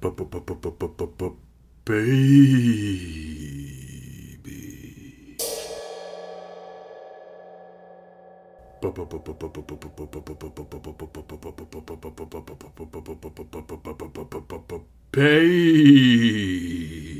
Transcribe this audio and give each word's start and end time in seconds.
Baby. 0.00 0.16
Baby. 15.12 17.19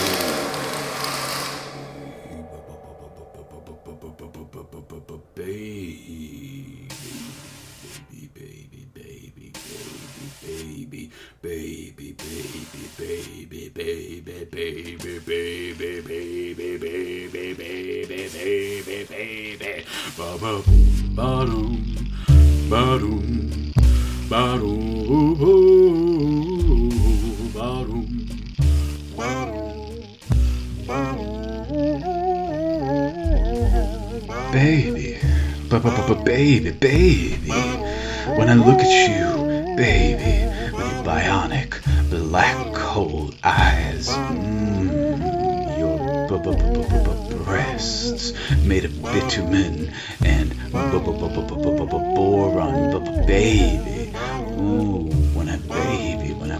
Boron, 52.15 53.25
baby. 53.27 54.13
Ooh, 54.59 55.09
when 55.35 55.49
I 55.49 55.57
baby, 55.57 56.33
when 56.33 56.51
I 56.51 56.59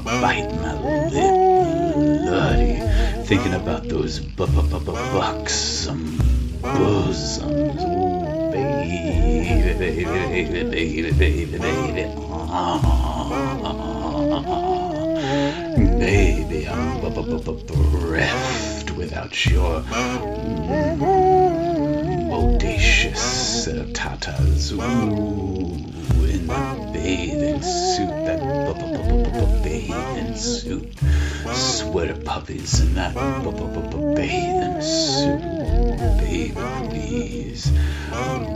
bite 0.00 0.50
my 0.60 0.74
lip, 1.10 1.34
bloody, 2.22 2.80
thinking 3.26 3.54
about 3.54 3.88
those 3.88 4.20
bu- 4.20 4.46
bu- 4.46 4.62
bu- 4.62 4.80
bu- 4.80 4.92
buxom 5.12 6.18
bosoms. 6.62 7.82
Ooh, 7.82 8.50
baby, 8.52 9.74
baby, 9.78 10.04
baby, 10.04 10.62
baby, 10.70 11.12
baby, 11.12 11.58
baby. 11.58 12.04
Ah, 12.54 12.78
baby, 15.98 16.68
I'm 16.68 17.00
bereft 17.66 18.90
without 18.92 19.46
your 19.46 19.82
bodacious 22.32 23.16
set 23.16 23.78
uh, 23.78 23.84
tatas. 23.92 24.72
Ooh, 24.72 26.24
in 26.24 26.46
that 26.46 26.92
bathing 26.94 27.60
suit, 27.60 28.08
that 28.24 28.40
bathing 29.62 30.34
suit. 30.34 30.88
Sweater 31.52 32.16
puppies 32.16 32.80
in 32.80 32.94
that 32.94 33.14
bathing 33.14 34.80
suit. 34.80 35.42
Baby, 36.18 36.54
please. 36.88 37.70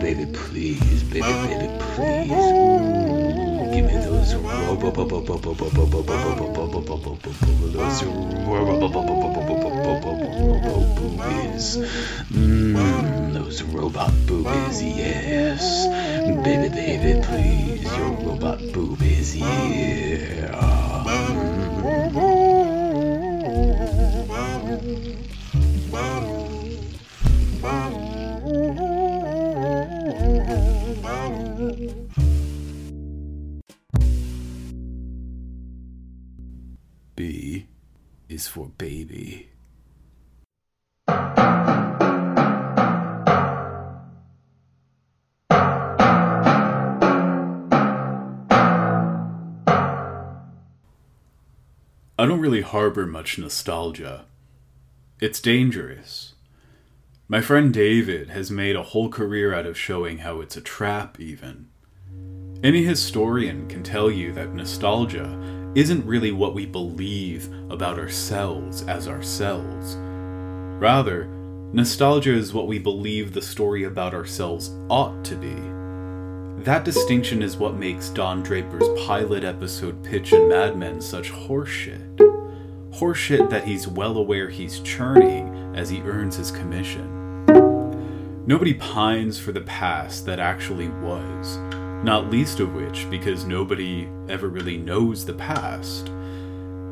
Baby, 0.00 0.26
please. 0.32 1.03
Baby, 1.03 1.20
baby, 1.20 1.69
please. 1.81 2.31
Ooh, 2.32 3.25
boobies. 10.97 11.76
Mmm, 12.32 13.32
those 13.32 13.62
robot 13.62 14.12
boobies, 14.26 14.82
yes. 14.82 15.87
Baby, 16.44 16.69
baby, 16.69 17.20
please. 17.22 17.84
Your 17.97 18.10
robot 18.26 18.59
boobies, 18.72 19.37
yeah. 19.37 20.66
B 27.66 28.06
is 38.37 38.47
for 38.47 38.69
baby. 38.69 39.49
I 52.19 52.25
don't 52.27 52.41
really 52.41 52.61
harbor 52.61 53.07
much 53.07 53.39
nostalgia. 53.39 54.27
It's 55.19 55.41
dangerous. 55.41 56.35
My 57.29 57.41
friend 57.41 57.73
David 57.73 58.29
has 58.29 58.51
made 58.51 58.77
a 58.77 58.83
whole 58.83 59.09
career 59.09 59.55
out 59.55 59.65
of 59.65 59.79
showing 59.79 60.19
how 60.19 60.43
it's 60.43 60.59
a 60.59 60.61
trap, 60.61 61.19
even. 61.19 61.69
Any 62.63 62.85
historian 62.85 63.67
can 63.67 63.83
tell 63.83 64.11
you 64.11 64.35
that 64.35 64.53
nostalgia 64.53 65.56
isn't 65.76 66.06
really 66.06 66.32
what 66.32 66.54
we 66.54 66.64
believe 66.64 67.50
about 67.69 67.98
ourselves 67.98 68.82
as 68.84 69.06
ourselves. 69.06 69.94
Rather, 70.81 71.26
nostalgia 71.75 72.32
is 72.32 72.54
what 72.54 72.66
we 72.66 72.78
believe 72.78 73.34
the 73.34 73.42
story 73.42 73.84
about 73.84 74.14
ourselves 74.14 74.70
ought 74.88 75.22
to 75.22 75.34
be. 75.37 75.54
That 76.64 76.87
distinction 76.87 77.42
is 77.42 77.59
what 77.59 77.76
makes 77.76 78.09
Don 78.09 78.42
Draper's 78.42 78.88
pilot 79.06 79.44
episode 79.44 80.03
pitch 80.03 80.32
in 80.32 80.48
Mad 80.48 80.78
Men 80.78 80.98
such 80.98 81.31
horseshit. 81.31 82.16
Horseshit 82.94 83.50
that 83.50 83.64
he's 83.64 83.87
well 83.87 84.16
aware 84.16 84.48
he's 84.48 84.81
churning 84.81 85.76
as 85.76 85.91
he 85.91 86.00
earns 86.00 86.37
his 86.37 86.50
commission. 86.50 87.44
Nobody 88.47 88.72
pines 88.72 89.38
for 89.38 89.53
the 89.53 89.60
past 89.60 90.25
that 90.25 90.38
actually 90.41 90.88
was, 90.88 91.58
not 92.02 92.31
least 92.31 92.61
of 92.61 92.75
which 92.75 93.06
because 93.11 93.44
nobody 93.44 94.08
ever 94.28 94.49
really 94.49 94.76
knows 94.76 95.25
the 95.25 95.34
past. 95.34 96.08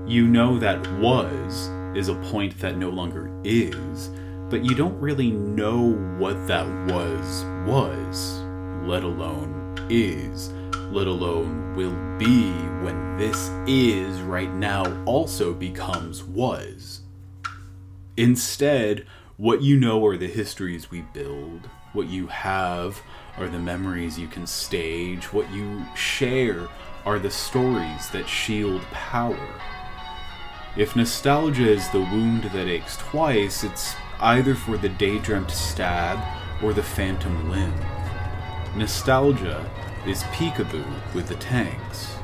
You 0.06 0.26
know 0.26 0.58
that 0.58 0.86
was 1.00 1.68
is 1.96 2.08
a 2.08 2.14
point 2.30 2.58
that 2.60 2.76
no 2.76 2.90
longer 2.90 3.30
is, 3.44 4.10
but 4.50 4.64
you 4.64 4.74
don't 4.74 5.00
really 5.00 5.30
know 5.30 5.92
what 6.18 6.46
that 6.46 6.66
was 6.92 7.44
was, 7.66 8.42
let 8.86 9.02
alone 9.02 9.76
is, 9.90 10.50
let 10.92 11.06
alone 11.06 11.74
will 11.74 11.96
be 12.18 12.50
when 12.84 13.16
this 13.16 13.50
is 13.66 14.20
right 14.22 14.52
now 14.52 14.84
also 15.04 15.54
becomes 15.54 16.22
was. 16.22 17.00
Instead, 18.16 19.06
what 19.36 19.62
you 19.62 19.78
know 19.78 20.04
are 20.06 20.16
the 20.16 20.28
histories 20.28 20.90
we 20.90 21.00
build, 21.00 21.68
what 21.92 22.08
you 22.08 22.26
have 22.28 23.00
are 23.38 23.48
the 23.48 23.58
memories 23.58 24.18
you 24.18 24.28
can 24.28 24.46
stage, 24.46 25.32
what 25.32 25.50
you 25.52 25.84
share 25.96 26.68
are 27.04 27.18
the 27.18 27.30
stories 27.30 28.08
that 28.10 28.28
shield 28.28 28.82
power. 28.92 29.60
If 30.76 30.96
nostalgia 30.96 31.70
is 31.70 31.88
the 31.90 32.00
wound 32.00 32.44
that 32.44 32.66
aches 32.66 32.96
twice, 32.96 33.62
it's 33.62 33.94
either 34.20 34.54
for 34.54 34.76
the 34.76 34.88
day 34.88 35.18
dreamt 35.18 35.50
stab 35.50 36.18
or 36.62 36.72
the 36.72 36.82
phantom 36.82 37.50
limb. 37.50 37.74
Nostalgia 38.76 39.70
is 40.06 40.22
peekaboo 40.24 41.14
with 41.14 41.28
the 41.28 41.36
tanks. 41.36 42.16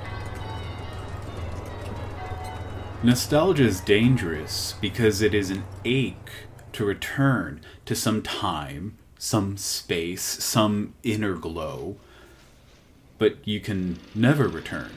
Nostalgia 3.03 3.65
is 3.65 3.81
dangerous 3.81 4.75
because 4.81 5.23
it 5.23 5.33
is 5.33 5.51
an 5.51 5.65
ache 5.85 6.31
to 6.73 6.85
return 6.85 7.61
to 7.87 7.95
some 7.95 8.23
time, 8.23 8.99
some 9.17 9.57
space, 9.57 10.23
some 10.23 10.95
inner 11.03 11.35
glow, 11.35 11.97
but 13.21 13.37
you 13.45 13.61
can 13.61 13.99
never 14.15 14.49
return. 14.49 14.91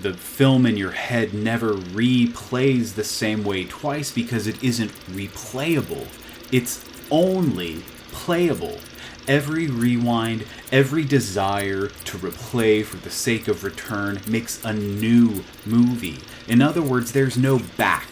The 0.00 0.14
film 0.14 0.64
in 0.64 0.76
your 0.76 0.92
head 0.92 1.34
never 1.34 1.74
replays 1.74 2.94
the 2.94 3.02
same 3.02 3.42
way 3.42 3.64
twice 3.64 4.12
because 4.12 4.46
it 4.46 4.62
isn't 4.62 4.92
replayable. 5.08 6.06
It's 6.52 6.84
only 7.10 7.82
playable. 8.12 8.78
Every 9.26 9.66
rewind, 9.66 10.46
every 10.70 11.04
desire 11.04 11.88
to 11.88 12.18
replay 12.18 12.84
for 12.84 12.96
the 12.98 13.10
sake 13.10 13.48
of 13.48 13.64
return 13.64 14.20
makes 14.28 14.64
a 14.64 14.72
new 14.72 15.42
movie. 15.66 16.20
In 16.46 16.62
other 16.62 16.80
words, 16.80 17.10
there's 17.10 17.36
no 17.36 17.58
back. 17.76 18.06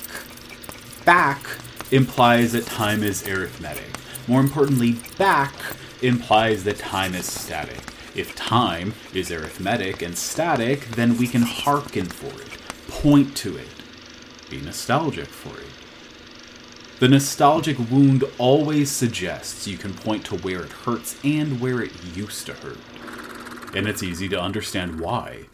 Back 1.04 1.46
implies 1.92 2.50
that 2.52 2.66
time 2.66 3.04
is 3.04 3.26
arithmetic. 3.28 3.96
More 4.26 4.40
importantly, 4.40 4.96
back 5.16 5.54
implies 6.02 6.64
that 6.64 6.78
time 6.78 7.14
is 7.14 7.26
static. 7.26 7.78
If 8.16 8.34
time 8.34 8.94
is 9.12 9.30
arithmetic 9.30 10.00
and 10.00 10.16
static, 10.16 10.86
then 10.86 11.18
we 11.18 11.26
can 11.26 11.42
hearken 11.42 12.06
for 12.06 12.40
it, 12.40 12.56
point 12.88 13.36
to 13.36 13.58
it, 13.58 13.68
be 14.48 14.58
nostalgic 14.58 15.26
for 15.26 15.60
it. 15.60 15.68
The 16.98 17.08
nostalgic 17.08 17.78
wound 17.90 18.24
always 18.38 18.90
suggests 18.90 19.68
you 19.68 19.76
can 19.76 19.92
point 19.92 20.24
to 20.26 20.36
where 20.38 20.62
it 20.62 20.72
hurts 20.72 21.22
and 21.22 21.60
where 21.60 21.82
it 21.82 21.92
used 22.16 22.46
to 22.46 22.54
hurt. 22.54 22.78
And 23.74 23.86
it's 23.86 24.02
easy 24.02 24.30
to 24.30 24.40
understand 24.40 24.98
why. 24.98 25.48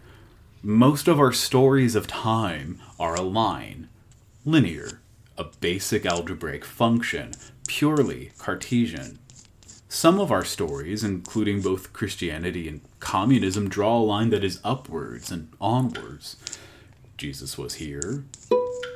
Most 0.63 1.09
of 1.09 1.19
our 1.19 1.33
stories 1.33 1.97
of 1.97 2.07
time 2.07 2.81
are 2.97 3.17
a 3.17 3.23
line, 3.23 3.89
linear, 4.45 5.01
a 5.37 5.47
basic 5.59 6.07
algebraic 6.07 6.65
function, 6.65 7.33
purely 7.67 8.31
Cartesian. 8.39 9.19
Some 9.95 10.19
of 10.19 10.33
our 10.33 10.43
stories, 10.43 11.05
including 11.05 11.61
both 11.61 11.93
Christianity 11.93 12.67
and 12.67 12.81
communism, 12.99 13.69
draw 13.69 13.99
a 13.99 14.01
line 14.01 14.31
that 14.31 14.43
is 14.43 14.59
upwards 14.65 15.31
and 15.31 15.51
onwards. 15.61 16.37
Jesus 17.19 17.59
was 17.59 17.75
here, 17.75 18.25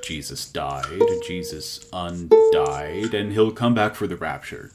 Jesus 0.03 0.49
died, 0.49 1.03
Jesus 1.29 1.87
undied, 1.93 3.13
and 3.13 3.31
he'll 3.33 3.51
come 3.51 3.75
back 3.75 3.95
for 3.95 4.07
the 4.07 4.17
rapture. 4.17 4.73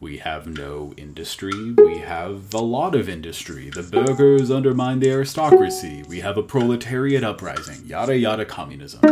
We 0.00 0.16
have 0.16 0.46
no 0.46 0.94
industry. 0.96 1.74
We 1.74 1.98
have 1.98 2.54
a 2.54 2.58
lot 2.58 2.94
of 2.94 3.06
industry. 3.06 3.68
The 3.68 3.82
burghers 3.82 4.50
undermine 4.50 5.00
the 5.00 5.10
aristocracy. 5.10 6.02
We 6.08 6.20
have 6.20 6.38
a 6.38 6.42
proletariat 6.42 7.22
uprising. 7.22 7.84
Yada 7.84 8.16
yada 8.16 8.46
communism. 8.46 9.02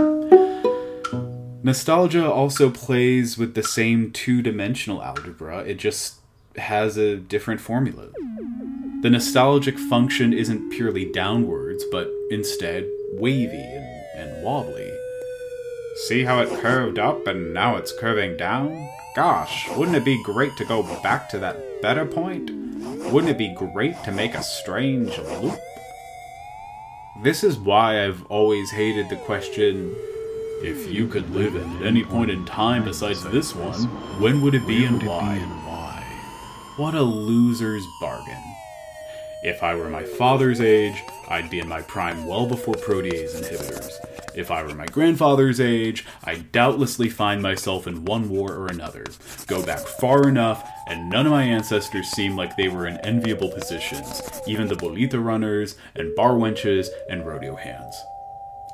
Nostalgia 1.62 2.28
also 2.32 2.70
plays 2.70 3.36
with 3.36 3.52
the 3.52 3.62
same 3.62 4.12
two 4.12 4.40
dimensional 4.40 5.02
algebra, 5.02 5.58
it 5.58 5.74
just 5.74 6.14
has 6.58 6.96
a 6.96 7.16
different 7.16 7.60
formula. 7.60 8.08
The 9.02 9.10
nostalgic 9.10 9.78
function 9.78 10.32
isn't 10.32 10.70
purely 10.70 11.04
downwards, 11.04 11.84
but 11.92 12.10
instead 12.30 12.88
wavy 13.12 13.60
and, 13.60 13.86
and 14.16 14.44
wobbly. 14.44 14.92
See 16.06 16.24
how 16.24 16.40
it 16.40 16.60
curved 16.60 16.98
up 16.98 17.26
and 17.26 17.54
now 17.54 17.76
it's 17.76 17.92
curving 17.98 18.36
down? 18.36 18.88
Gosh, 19.14 19.68
wouldn't 19.70 19.96
it 19.96 20.04
be 20.04 20.22
great 20.22 20.56
to 20.56 20.64
go 20.64 20.82
back 21.02 21.28
to 21.30 21.38
that 21.38 21.82
better 21.82 22.06
point? 22.06 22.50
Wouldn't 23.12 23.30
it 23.30 23.38
be 23.38 23.54
great 23.54 24.02
to 24.04 24.12
make 24.12 24.34
a 24.34 24.42
strange 24.42 25.16
loop? 25.18 25.58
This 27.22 27.42
is 27.42 27.58
why 27.58 28.04
I've 28.04 28.24
always 28.26 28.70
hated 28.70 29.08
the 29.08 29.16
question 29.16 29.94
if 30.62 30.92
you 30.92 31.06
could 31.06 31.30
live 31.30 31.56
at 31.56 31.86
any 31.86 32.04
point 32.04 32.30
in 32.30 32.44
time 32.44 32.84
besides 32.84 33.22
this 33.24 33.54
one, 33.54 33.84
when 34.20 34.40
would 34.42 34.54
it 34.54 34.66
be 34.66 34.84
and 34.84 35.02
why? 35.04 35.38
What 36.78 36.94
a 36.94 37.02
loser's 37.02 37.84
bargain. 38.00 38.54
If 39.42 39.64
I 39.64 39.74
were 39.74 39.90
my 39.90 40.04
father's 40.04 40.60
age, 40.60 41.02
I'd 41.28 41.50
be 41.50 41.58
in 41.58 41.66
my 41.66 41.82
prime 41.82 42.24
well 42.24 42.46
before 42.46 42.74
protease 42.74 43.34
inhibitors. 43.34 43.90
If 44.36 44.52
I 44.52 44.62
were 44.62 44.76
my 44.76 44.86
grandfather's 44.86 45.60
age, 45.60 46.06
I'd 46.22 46.52
doubtlessly 46.52 47.08
find 47.08 47.42
myself 47.42 47.88
in 47.88 48.04
one 48.04 48.28
war 48.28 48.52
or 48.52 48.68
another. 48.68 49.04
Go 49.48 49.60
back 49.66 49.80
far 49.80 50.28
enough, 50.28 50.70
and 50.86 51.10
none 51.10 51.26
of 51.26 51.32
my 51.32 51.42
ancestors 51.42 52.10
seem 52.10 52.36
like 52.36 52.56
they 52.56 52.68
were 52.68 52.86
in 52.86 52.98
enviable 52.98 53.50
positions, 53.50 54.22
even 54.46 54.68
the 54.68 54.76
bolita 54.76 55.20
runners, 55.20 55.74
and 55.96 56.14
bar 56.14 56.34
wenches, 56.34 56.86
and 57.10 57.26
rodeo 57.26 57.56
hands. 57.56 57.96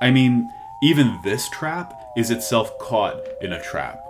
I 0.03 0.11
mean, 0.11 0.51
even 0.83 1.21
this 1.25 1.49
trap 1.49 1.99
is 2.19 2.31
itself 2.31 2.79
caught 2.79 3.27
in 3.41 3.55
a 3.55 3.63
trap. 3.63 4.05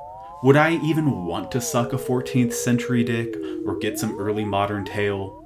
Would 0.44 0.56
I 0.56 0.75
even 0.85 1.25
want 1.25 1.50
to 1.52 1.61
suck 1.62 1.94
a 1.94 1.96
14th 1.96 2.52
century 2.52 3.02
dick 3.02 3.35
or 3.64 3.79
get 3.79 3.99
some 3.99 4.20
early 4.20 4.44
modern 4.44 4.85
tail? 4.85 5.43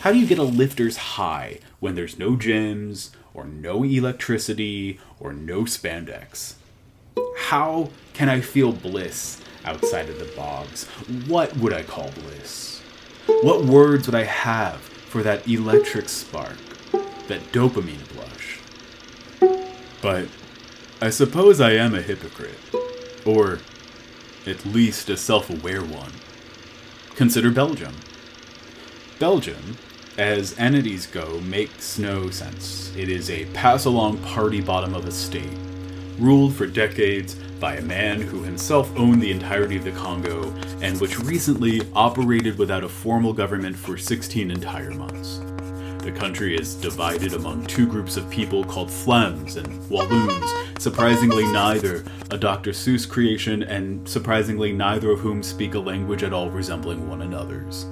How 0.00 0.12
do 0.12 0.18
you 0.18 0.26
get 0.26 0.38
a 0.38 0.42
lifter's 0.42 0.96
high 0.96 1.58
when 1.78 1.94
there's 1.94 2.18
no 2.18 2.36
gyms, 2.36 3.10
or 3.34 3.44
no 3.44 3.84
electricity, 3.84 4.98
or 5.18 5.34
no 5.34 5.64
spandex? 5.64 6.54
How 7.36 7.90
can 8.14 8.30
I 8.30 8.40
feel 8.40 8.72
bliss 8.72 9.42
outside 9.66 10.08
of 10.08 10.18
the 10.18 10.32
bogs? 10.34 10.84
What 11.26 11.54
would 11.58 11.74
I 11.74 11.82
call 11.82 12.10
bliss? 12.12 12.80
What 13.42 13.66
words 13.66 14.06
would 14.06 14.14
I 14.14 14.24
have 14.24 14.80
for 14.80 15.22
that 15.22 15.46
electric 15.46 16.08
spark, 16.08 16.56
that 17.28 17.42
dopamine 17.52 18.08
blush? 18.14 18.58
But 20.00 20.28
I 21.02 21.10
suppose 21.10 21.60
I 21.60 21.72
am 21.72 21.94
a 21.94 22.00
hypocrite, 22.00 22.56
or 23.26 23.58
at 24.50 24.66
least 24.66 25.08
a 25.08 25.16
self 25.16 25.48
aware 25.48 25.82
one. 25.82 26.12
Consider 27.16 27.50
Belgium. 27.50 27.94
Belgium 29.18 29.78
as 30.18 30.58
entities 30.58 31.06
go, 31.06 31.40
makes 31.40 31.98
no 31.98 32.28
sense. 32.28 32.94
It 32.94 33.08
is 33.08 33.30
a 33.30 33.46
pass 33.46 33.86
along 33.86 34.18
party 34.18 34.60
bottom 34.60 34.94
of 34.94 35.06
a 35.06 35.12
state, 35.12 35.56
ruled 36.18 36.54
for 36.54 36.66
decades 36.66 37.36
by 37.58 37.76
a 37.76 37.82
man 37.82 38.20
who 38.20 38.42
himself 38.42 38.90
owned 38.98 39.22
the 39.22 39.30
entirety 39.30 39.76
of 39.76 39.84
the 39.84 39.92
Congo 39.92 40.50
and 40.82 41.00
which 41.00 41.18
recently 41.18 41.80
operated 41.94 42.58
without 42.58 42.84
a 42.84 42.88
formal 42.88 43.32
government 43.32 43.76
for 43.76 43.96
16 43.96 44.50
entire 44.50 44.90
months. 44.90 45.40
The 46.10 46.18
country 46.18 46.56
is 46.56 46.74
divided 46.74 47.34
among 47.34 47.66
two 47.66 47.86
groups 47.86 48.16
of 48.16 48.28
people 48.30 48.64
called 48.64 48.88
Flems 48.88 49.56
and 49.56 49.88
Walloons, 49.88 50.50
surprisingly 50.82 51.44
neither 51.44 52.04
a 52.32 52.36
Dr. 52.36 52.72
Seuss 52.72 53.08
creation 53.08 53.62
and 53.62 54.06
surprisingly 54.08 54.72
neither 54.72 55.12
of 55.12 55.20
whom 55.20 55.40
speak 55.40 55.74
a 55.74 55.78
language 55.78 56.24
at 56.24 56.32
all 56.32 56.50
resembling 56.50 57.08
one 57.08 57.22
another's. 57.22 57.84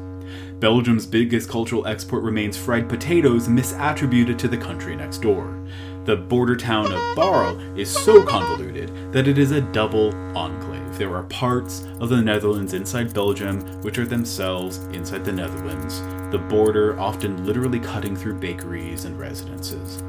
Belgium's 0.58 1.06
biggest 1.06 1.48
cultural 1.48 1.86
export 1.86 2.24
remains 2.24 2.56
fried 2.56 2.88
potatoes 2.88 3.46
misattributed 3.46 4.36
to 4.38 4.48
the 4.48 4.58
country 4.58 4.96
next 4.96 5.18
door. 5.18 5.64
The 6.04 6.16
border 6.16 6.56
town 6.56 6.86
of 6.86 6.98
Baarle 7.16 7.78
is 7.78 7.88
so 7.88 8.24
convoluted 8.24 9.12
that 9.12 9.28
it 9.28 9.38
is 9.38 9.52
a 9.52 9.60
double 9.60 10.12
enclave. 10.36 10.67
There 10.98 11.14
are 11.14 11.22
parts 11.22 11.86
of 12.00 12.08
the 12.08 12.20
Netherlands 12.20 12.74
inside 12.74 13.14
Belgium, 13.14 13.60
which 13.82 13.98
are 13.98 14.04
themselves 14.04 14.78
inside 14.86 15.24
the 15.24 15.30
Netherlands, 15.30 16.00
the 16.32 16.44
border 16.48 16.98
often 16.98 17.46
literally 17.46 17.78
cutting 17.78 18.16
through 18.16 18.40
bakeries 18.40 19.04
and 19.04 19.16
residences. 19.16 20.02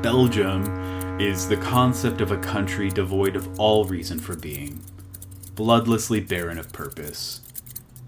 Belgium 0.00 1.20
is 1.20 1.48
the 1.48 1.56
concept 1.56 2.20
of 2.20 2.30
a 2.30 2.38
country 2.38 2.90
devoid 2.90 3.34
of 3.34 3.58
all 3.58 3.86
reason 3.86 4.20
for 4.20 4.36
being, 4.36 4.80
bloodlessly 5.56 6.20
barren 6.20 6.58
of 6.58 6.72
purpose, 6.72 7.40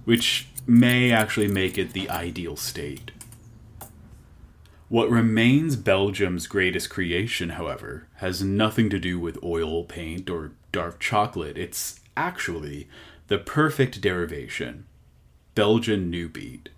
which 0.04 0.46
may 0.68 1.10
actually 1.10 1.48
make 1.48 1.76
it 1.76 1.92
the 1.92 2.08
ideal 2.08 2.54
state. 2.54 3.10
What 4.90 5.08
remains 5.08 5.76
Belgium's 5.76 6.48
greatest 6.48 6.90
creation, 6.90 7.50
however, 7.50 8.08
has 8.16 8.42
nothing 8.42 8.90
to 8.90 8.98
do 8.98 9.20
with 9.20 9.38
oil 9.40 9.84
paint 9.84 10.28
or 10.28 10.50
dark 10.72 10.98
chocolate. 10.98 11.56
It's 11.56 12.00
actually 12.16 12.88
the 13.28 13.38
perfect 13.38 14.00
derivation 14.00 14.86
Belgian 15.54 16.10
New 16.10 16.28
Beat. 16.28 16.70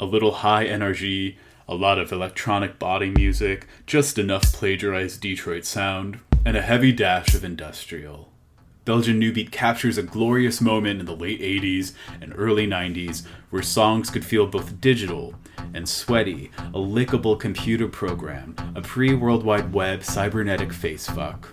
A 0.00 0.04
little 0.04 0.32
high 0.32 0.64
energy, 0.64 1.38
a 1.68 1.76
lot 1.76 2.00
of 2.00 2.10
electronic 2.10 2.80
body 2.80 3.10
music, 3.10 3.68
just 3.86 4.18
enough 4.18 4.52
plagiarized 4.52 5.20
Detroit 5.20 5.64
sound, 5.64 6.18
and 6.44 6.56
a 6.56 6.62
heavy 6.62 6.90
dash 6.90 7.32
of 7.32 7.44
industrial. 7.44 8.31
Belgian 8.84 9.20
New 9.20 9.32
Beat 9.32 9.52
captures 9.52 9.96
a 9.96 10.02
glorious 10.02 10.60
moment 10.60 10.98
in 10.98 11.06
the 11.06 11.14
late 11.14 11.40
80s 11.40 11.92
and 12.20 12.34
early 12.36 12.66
90s 12.66 13.24
where 13.50 13.62
songs 13.62 14.10
could 14.10 14.24
feel 14.24 14.44
both 14.48 14.80
digital 14.80 15.34
and 15.72 15.88
sweaty, 15.88 16.50
a 16.58 16.78
lickable 16.78 17.38
computer 17.38 17.86
program, 17.86 18.56
a 18.74 18.82
pre 18.82 19.14
World 19.14 19.44
Wide 19.44 19.72
Web 19.72 20.02
cybernetic 20.02 20.70
facefuck. 20.70 21.44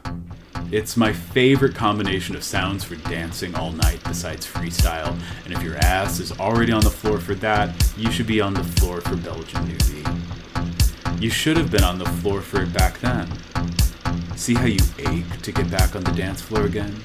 It's 0.72 0.98
my 0.98 1.14
favorite 1.14 1.76
combination 1.76 2.36
of 2.36 2.44
sounds 2.44 2.84
for 2.84 2.96
dancing 2.96 3.54
all 3.54 3.74
night 3.74 4.04
besides 4.06 4.48
freestyle, 4.48 5.20
and 5.46 5.54
if 5.54 5.62
your 5.62 5.78
ass 5.78 6.20
is 6.20 6.32
already 6.40 6.72
on 6.72 6.82
the 6.82 6.90
floor 6.90 7.20
for 7.20 7.36
that, 7.36 7.94
you 7.96 8.10
should 8.10 8.28
be 8.28 8.42
on 8.42 8.56
the 8.56 8.64
floor 8.64 9.02
for 9.02 9.16
Belgian 9.16 9.68
New 9.68 9.78
Beat. 9.78 11.22
You 11.22 11.30
should 11.30 11.58
have 11.58 11.70
been 11.70 11.84
on 11.84 12.00
the 12.00 12.06
floor 12.06 12.42
for 12.42 12.64
it 12.64 12.74
back 12.74 13.00
then. 13.00 13.30
See 14.40 14.56
how 14.56 14.66
you 14.66 14.80
ache 15.00 15.42
to 15.42 15.52
get 15.52 15.70
back 15.70 15.96
on 15.98 16.04
the 16.06 16.12
dance 16.12 16.42
floor 16.42 16.66
again? 16.66 16.96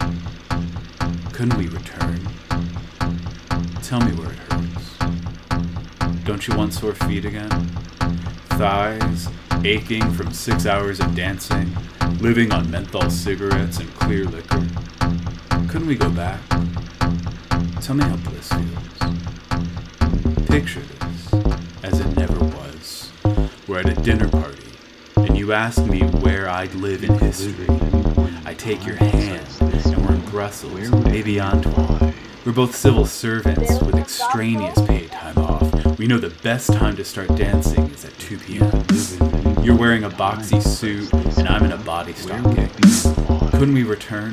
Couldn't 1.33 1.59
we 1.59 1.67
return? 1.67 2.21
Tell 3.83 4.01
me 4.01 4.13
where 4.13 4.31
it 4.31 4.39
hurts. 4.39 4.97
Don't 6.25 6.47
you 6.47 6.57
want 6.57 6.73
sore 6.73 6.95
feet 6.95 7.25
again? 7.25 7.51
Thighs 8.51 9.29
aching 9.65 10.11
from 10.13 10.33
six 10.33 10.65
hours 10.65 11.01
of 11.01 11.15
dancing, 11.17 11.77
living 12.21 12.53
on 12.53 12.71
menthol 12.71 13.11
cigarettes 13.11 13.79
and 13.79 13.93
clear 13.97 14.25
liquor. 14.25 14.67
Couldn't 15.69 15.89
we 15.89 15.97
go 15.97 16.11
back? 16.11 16.41
Tell 17.83 17.97
me 17.97 18.05
how 18.05 18.17
bliss 18.17 18.49
feels. 18.49 18.99
Picture 20.47 20.81
this 20.81 21.35
as 21.83 21.99
it 22.01 22.17
never 22.17 22.39
was. 22.39 23.11
We're 23.67 23.81
at 23.81 23.89
a 23.89 24.01
dinner 24.03 24.29
party, 24.29 24.64
you 25.45 25.53
ask 25.53 25.85
me 25.85 26.01
where 26.01 26.49
I'd 26.49 26.75
live 26.75 27.05
in 27.05 27.19
history. 27.19 27.67
I 28.47 28.55
take 28.55 28.87
your 28.87 28.97
hand, 28.97 29.47
and 29.61 30.07
we're 30.07 30.15
in 30.15 30.25
Brussels, 30.31 30.91
maybe 31.05 31.39
Antwerp. 31.39 32.15
We're 32.47 32.53
both 32.53 32.75
civil 32.75 33.05
servants 33.05 33.79
with 33.83 33.95
extraneous 33.97 34.81
paid 34.87 35.11
time 35.11 35.37
off. 35.37 35.99
We 35.99 36.07
know 36.07 36.17
the 36.17 36.35
best 36.43 36.73
time 36.73 36.97
to 36.97 37.05
start 37.05 37.29
dancing 37.37 37.91
is 37.91 38.07
at 38.07 38.19
2 38.21 38.39
p.m. 38.39 39.63
You're 39.63 39.77
wearing 39.77 40.05
a 40.05 40.09
boxy 40.09 40.63
suit, 40.63 41.13
and 41.13 41.47
I'm 41.47 41.65
in 41.65 41.73
a 41.73 41.77
body 41.77 42.15
stocking. 42.15 42.71
Couldn't 43.51 43.75
we 43.75 43.83
return? 43.83 44.33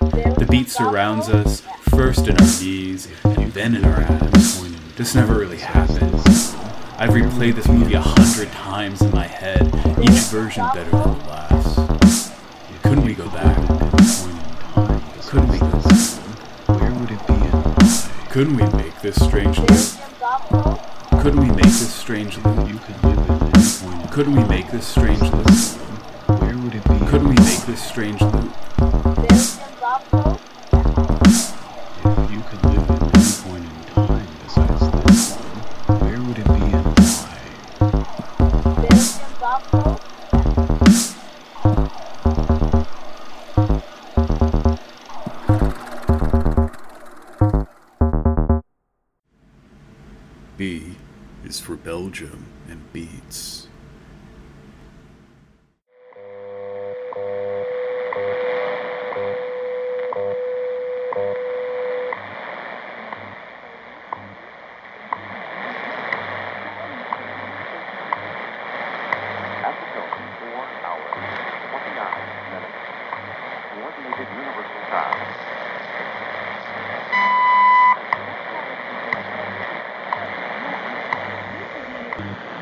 The 0.00 0.46
beat 0.48 0.70
surrounds 0.70 1.28
us, 1.28 1.60
first 1.90 2.26
in 2.26 2.40
our 2.40 2.46
knees, 2.58 3.06
and 3.22 3.52
then 3.52 3.74
in 3.74 3.84
our 3.84 4.00
abs. 4.00 4.94
This 4.96 5.14
never 5.14 5.38
really 5.38 5.58
happened. 5.58 6.67
I've 7.00 7.10
replayed 7.10 7.54
this 7.54 7.68
movie 7.68 7.94
a 7.94 8.00
hundred 8.00 8.50
times 8.50 9.00
in 9.02 9.12
my 9.12 9.24
head, 9.24 9.68
each 10.02 10.18
version 10.32 10.66
better 10.74 10.90
than 10.90 11.16
the 11.18 11.24
last. 11.28 12.32
Couldn't 12.82 13.04
we 13.04 13.14
go 13.14 13.28
back? 13.30 13.56
Couldn't 15.28 15.48
we 15.48 15.58
go 15.60 15.70
back? 15.70 15.94
Where 16.66 16.92
would 16.92 17.12
it 17.12 17.24
be 17.28 17.34
in 17.34 17.52
life? 17.52 18.28
Couldn't 18.30 18.56
we 18.56 18.64
make 18.82 19.00
this 19.00 19.14
strange 19.24 19.60
loop? 19.60 21.22
Couldn't 21.22 21.40
we 21.40 21.50
make 21.50 21.66
this 21.66 21.94
strange 21.94 22.36
loop? 22.38 22.68
You 22.68 22.80
could 22.80 23.04
live 23.04 23.30
at 23.30 23.42
any 23.42 24.00
point 24.00 24.10
Couldn't 24.10 24.34
we 24.34 24.44
make 24.48 24.68
this 24.72 24.84
strange 24.84 25.22
loop? 25.22 25.46
Where 26.40 26.58
would 26.58 26.74
it 26.74 26.82
be? 26.82 26.98
Couldn't 27.06 27.28
we 27.28 27.36
make 27.36 27.62
this 27.62 27.80
strange 27.80 28.20
loop? 28.22 28.52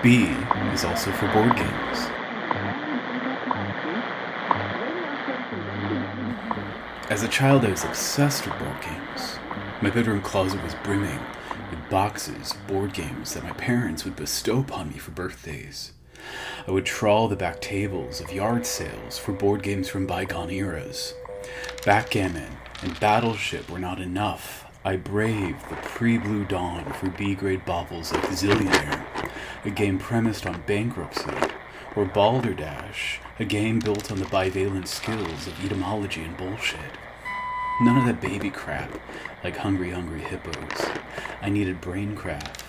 B 0.07 0.27
is 0.73 0.85
also 0.85 1.11
for 1.11 1.27
board 1.33 1.57
games. 1.57 1.99
As 7.11 7.25
a 7.25 7.29
child, 7.29 7.65
I 7.65 7.73
was 7.73 7.83
obsessed 7.83 8.47
with 8.47 8.57
board 8.57 8.81
games. 8.83 9.41
My 9.83 9.91
bedroom 9.91 10.23
closet 10.23 10.63
was 10.63 10.77
brimming 10.85 11.19
with 11.73 11.91
boxes 11.91 12.53
of 12.53 12.65
board 12.69 12.93
games 12.93 13.35
that 13.35 13.43
my 13.43 13.51
parents 13.55 14.05
would 14.05 14.15
bestow 14.15 14.61
upon 14.61 14.91
me 14.91 14.99
for 14.99 15.11
birthdays. 15.11 15.91
I 16.69 16.71
would 16.71 16.87
trawl 16.87 17.27
the 17.27 17.35
back 17.35 17.61
tables 17.61 18.21
of 18.21 18.33
yard 18.33 18.65
sales 18.65 19.19
for 19.19 19.33
board 19.33 19.65
games 19.65 19.89
from 19.89 20.07
bygone 20.07 20.51
eras. 20.51 21.15
Backgammon 21.85 22.53
and 22.81 23.01
Battleship 23.01 23.69
were 23.69 23.81
not 23.81 24.01
enough. 24.01 24.67
I 24.85 24.95
braved 24.95 25.69
the 25.69 25.75
pre 25.75 26.17
blue 26.17 26.45
dawn 26.45 26.93
for 26.93 27.11
B 27.11 27.35
grade 27.35 27.65
baubles 27.65 28.13
like 28.13 28.23
Zillionaire, 28.27 29.05
a 29.67 29.71
game 29.71 29.99
premised 29.99 30.47
on 30.47 30.63
bankruptcy, 30.63 31.29
or 31.97 32.05
Balderdash, 32.05 33.19
a 33.41 33.45
game 33.45 33.81
built 33.81 34.13
on 34.13 34.21
the 34.21 34.25
bivalent 34.27 34.87
skills 34.87 35.49
of 35.49 35.65
etymology 35.65 36.23
and 36.23 36.37
bullshit. 36.37 36.79
None 37.83 37.99
of 37.99 38.07
that 38.07 38.21
baby 38.21 38.49
crap, 38.49 38.91
like 39.43 39.57
Hungry 39.57 39.91
Hungry 39.91 40.21
Hippos. 40.21 40.87
I 41.43 41.51
needed 41.51 41.83
braincraft, 41.83 42.61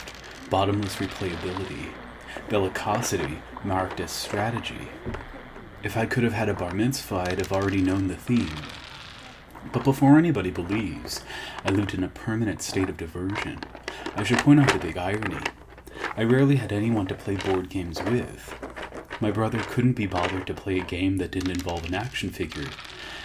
bottomless 0.50 0.96
replayability, 0.96 1.92
bellicosity 2.50 3.42
marked 3.63 4.00
as 4.00 4.10
strategy. 4.10 4.88
If 5.84 5.98
I 5.98 6.08
could 6.08 6.24
have 6.24 6.34
had 6.34 6.50
a 6.50 6.56
bar 6.56 6.74
mitzvah, 6.74 7.27
I'd 7.27 7.38
have 7.38 7.51
already 7.51 7.82
known 7.82 8.08
the 8.08 8.16
theme. 8.16 8.50
But 9.72 9.84
before 9.84 10.18
anybody 10.18 10.50
believes 10.50 11.22
I 11.63 11.70
lived 11.70 11.94
in 11.94 12.04
a 12.04 12.10
permanent 12.10 12.63
state 12.63 12.89
of 12.89 12.98
diversion, 12.98 13.60
I 14.16 14.24
should 14.24 14.39
point 14.39 14.62
out 14.62 14.74
the 14.74 14.80
big 14.80 14.98
irony. 14.98 15.38
I 16.18 16.24
rarely 16.24 16.56
had 16.56 16.72
anyone 16.72 17.06
to 17.08 17.14
play 17.14 17.36
board 17.36 17.70
games 17.70 18.02
with. 18.02 18.56
My 19.22 19.30
brother 19.30 19.60
couldn't 19.60 19.94
be 19.94 20.08
bothered 20.08 20.48
to 20.48 20.54
play 20.56 20.80
a 20.80 20.84
game 20.84 21.18
that 21.18 21.30
didn't 21.30 21.52
involve 21.52 21.86
an 21.86 21.94
action 21.94 22.32
figure, 22.32 22.72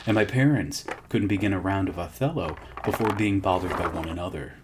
and 0.07 0.15
my 0.15 0.27
parents 0.27 0.85
couldn't 1.09 1.29
begin 1.29 1.55
a 1.55 1.59
round 1.59 1.89
of 1.89 1.99
Othello 1.99 2.59
before 2.85 3.15
being 3.15 3.41
bothered 3.41 3.79
by 3.79 3.87
one 3.89 4.11
another. 4.11 4.57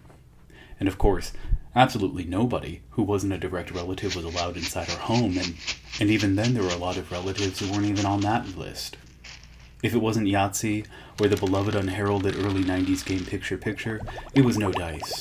And 0.79 0.87
of 0.87 0.99
course, 0.99 1.33
absolutely 1.75 2.23
nobody 2.23 2.81
who 2.91 3.01
wasn't 3.01 3.33
a 3.33 3.39
direct 3.39 3.71
relative 3.71 4.15
was 4.15 4.25
allowed 4.25 4.57
inside 4.57 4.91
our 4.91 4.97
home, 4.97 5.35
and, 5.35 5.55
and 5.99 6.11
even 6.11 6.35
then 6.35 6.53
there 6.53 6.61
were 6.63 6.69
a 6.69 6.77
lot 6.77 6.97
of 6.97 7.11
relatives 7.11 7.59
who 7.59 7.71
weren't 7.71 7.87
even 7.87 8.05
on 8.05 8.21
that 8.21 8.55
list. 8.55 8.95
If 9.81 9.95
it 9.95 10.03
wasn't 10.03 10.27
Yahtzee 10.27 10.85
or 11.19 11.27
the 11.27 11.35
beloved 11.35 11.73
unheralded 11.73 12.35
early 12.35 12.63
90s 12.63 13.03
game 13.03 13.25
Picture 13.25 13.57
Picture, 13.57 13.99
it 14.35 14.45
was 14.45 14.55
no 14.55 14.71
dice. 14.71 15.19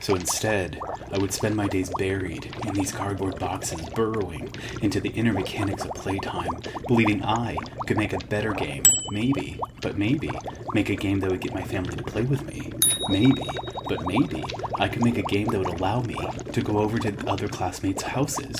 So 0.00 0.14
instead, 0.14 0.80
I 1.12 1.18
would 1.18 1.32
spend 1.32 1.56
my 1.56 1.68
days 1.68 1.90
buried 1.98 2.54
in 2.66 2.74
these 2.74 2.92
cardboard 2.92 3.38
boxes, 3.38 3.80
burrowing 3.90 4.50
into 4.82 5.00
the 5.00 5.10
inner 5.10 5.32
mechanics 5.32 5.84
of 5.84 5.92
playtime, 5.92 6.50
believing 6.88 7.24
I 7.24 7.56
could 7.86 7.96
make 7.96 8.12
a 8.12 8.26
better 8.26 8.52
game, 8.52 8.82
maybe, 9.10 9.58
but 9.80 9.96
maybe, 9.96 10.30
make 10.72 10.90
a 10.90 10.96
game 10.96 11.20
that 11.20 11.30
would 11.30 11.40
get 11.40 11.54
my 11.54 11.62
family 11.62 11.96
to 11.96 12.02
play 12.02 12.22
with 12.22 12.44
me. 12.46 12.72
Maybe, 13.08 13.46
but 13.88 14.04
maybe, 14.06 14.42
I 14.78 14.88
could 14.88 15.04
make 15.04 15.18
a 15.18 15.22
game 15.22 15.46
that 15.48 15.58
would 15.58 15.80
allow 15.80 16.00
me 16.02 16.16
to 16.52 16.62
go 16.62 16.78
over 16.78 16.98
to 16.98 17.30
other 17.30 17.48
classmates' 17.48 18.02
houses. 18.02 18.56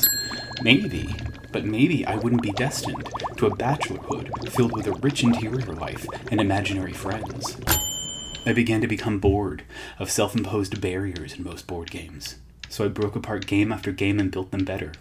Maybe, 0.62 1.14
but 1.52 1.64
maybe 1.64 2.06
I 2.06 2.16
wouldn't 2.16 2.42
be 2.42 2.52
destined 2.52 3.08
to 3.36 3.46
a 3.46 3.56
bachelorhood 3.56 4.50
filled 4.50 4.72
with 4.76 4.86
a 4.86 4.92
rich 4.92 5.22
interior 5.22 5.72
life 5.74 6.06
and 6.30 6.40
imaginary 6.40 6.92
friends. 6.92 7.56
I 8.46 8.52
began 8.52 8.82
to 8.82 8.86
become 8.86 9.20
bored 9.20 9.62
of 9.98 10.10
self 10.10 10.36
imposed 10.36 10.78
barriers 10.80 11.34
in 11.34 11.44
most 11.44 11.66
board 11.66 11.90
games, 11.90 12.36
so 12.68 12.84
I 12.84 12.88
broke 12.88 13.16
apart 13.16 13.46
game 13.46 13.72
after 13.72 13.90
game 13.90 14.20
and 14.20 14.30
built 14.30 14.50
them 14.50 14.64
better. 14.64 14.92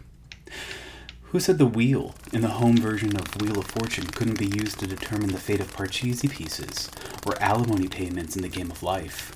Who 1.24 1.40
said 1.42 1.58
the 1.58 1.66
wheel 1.66 2.16
in 2.32 2.42
the 2.42 2.48
home 2.60 2.78
version 2.78 3.18
of 3.18 3.42
Wheel 3.42 3.60
of 3.60 3.66
Fortune 3.66 4.08
couldn't 4.08 4.40
be 4.40 4.46
used 4.46 4.80
to 4.80 4.88
determine 4.88 5.32
the 5.32 5.40
fate 5.40 5.60
of 5.60 5.76
Parcheesi 5.76 6.30
pieces 6.30 6.90
or 7.26 7.42
alimony 7.42 7.88
payments 7.88 8.36
in 8.36 8.44
the 8.44 8.50
game 8.50 8.72
of 8.72 8.84
life? 8.84 9.34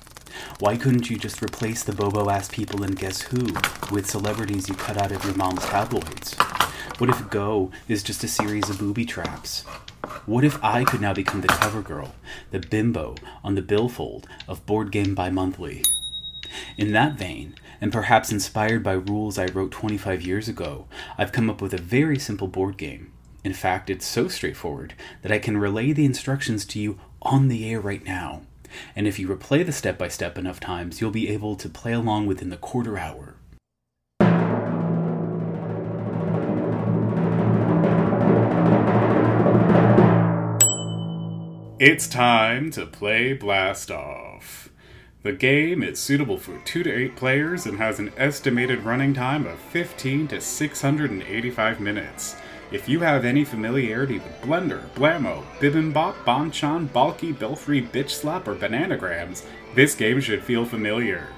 Why 0.58 0.76
couldn't 0.76 1.10
you 1.10 1.18
just 1.18 1.42
replace 1.42 1.82
the 1.82 1.92
bobo 1.92 2.30
ass 2.30 2.48
people 2.48 2.84
in 2.84 2.92
Guess 2.92 3.22
Who 3.22 3.46
with 3.92 4.08
celebrities 4.08 4.68
you 4.68 4.74
cut 4.74 4.96
out 4.96 5.12
of 5.12 5.24
your 5.24 5.34
mom's 5.34 5.64
tabloids? 5.66 6.34
What 6.98 7.10
if 7.10 7.28
Go 7.28 7.72
is 7.88 8.02
just 8.02 8.24
a 8.24 8.28
series 8.28 8.70
of 8.70 8.78
booby 8.78 9.04
traps? 9.04 9.64
What 10.26 10.44
if 10.44 10.62
I 10.62 10.84
could 10.84 11.00
now 11.00 11.14
become 11.14 11.40
the 11.40 11.48
cover 11.48 11.82
girl, 11.82 12.14
the 12.50 12.60
bimbo 12.60 13.14
on 13.44 13.54
the 13.54 13.62
billfold 13.62 14.26
of 14.46 14.64
Board 14.66 14.90
Game 14.92 15.14
Bi 15.14 15.30
Monthly? 15.30 15.84
In 16.76 16.92
that 16.92 17.18
vein, 17.18 17.54
and 17.80 17.92
perhaps 17.92 18.32
inspired 18.32 18.82
by 18.82 18.92
rules 18.92 19.38
I 19.38 19.46
wrote 19.46 19.70
25 19.70 20.22
years 20.22 20.48
ago, 20.48 20.86
I've 21.16 21.32
come 21.32 21.48
up 21.48 21.62
with 21.62 21.72
a 21.74 21.80
very 21.80 22.18
simple 22.18 22.48
board 22.48 22.76
game 22.76 23.12
In 23.44 23.54
fact, 23.54 23.88
it's 23.88 24.06
so 24.06 24.28
straightforward 24.28 24.94
that 25.22 25.32
I 25.32 25.38
can 25.38 25.56
relay 25.56 25.92
the 25.92 26.04
instructions 26.04 26.64
to 26.66 26.80
you 26.80 26.98
on 27.22 27.48
the 27.48 27.70
air 27.70 27.80
right 27.80 28.04
now. 28.04 28.42
And 28.94 29.06
if 29.06 29.18
you 29.18 29.28
replay 29.28 29.64
the 29.64 29.72
step 29.72 29.96
by 29.96 30.08
step 30.08 30.36
enough 30.36 30.60
times, 30.60 31.00
you'll 31.00 31.10
be 31.10 31.30
able 31.30 31.56
to 31.56 31.68
play 31.68 31.92
along 31.92 32.26
within 32.26 32.50
the 32.50 32.56
quarter 32.56 32.98
hour. 32.98 33.37
It's 41.80 42.08
time 42.08 42.72
to 42.72 42.86
play 42.86 43.34
Blast 43.34 43.92
Off. 43.92 44.68
The 45.22 45.32
game 45.32 45.80
is 45.84 46.00
suitable 46.00 46.36
for 46.36 46.58
2 46.64 46.82
to 46.82 46.92
8 46.92 47.14
players 47.14 47.66
and 47.66 47.78
has 47.78 48.00
an 48.00 48.10
estimated 48.16 48.82
running 48.82 49.14
time 49.14 49.46
of 49.46 49.60
15 49.60 50.26
to 50.26 50.40
685 50.40 51.78
minutes. 51.78 52.34
If 52.72 52.88
you 52.88 52.98
have 52.98 53.24
any 53.24 53.44
familiarity 53.44 54.14
with 54.14 54.40
Blender, 54.40 54.88
Blammo, 54.96 55.44
Bibimbop, 55.60 56.14
Bonchan, 56.24 56.92
Balky, 56.92 57.30
Belfry, 57.30 57.80
Bitch 57.80 58.10
Slap, 58.10 58.48
or 58.48 58.56
Bananagrams, 58.56 59.44
this 59.76 59.94
game 59.94 60.20
should 60.20 60.42
feel 60.42 60.64
familiar. 60.64 61.28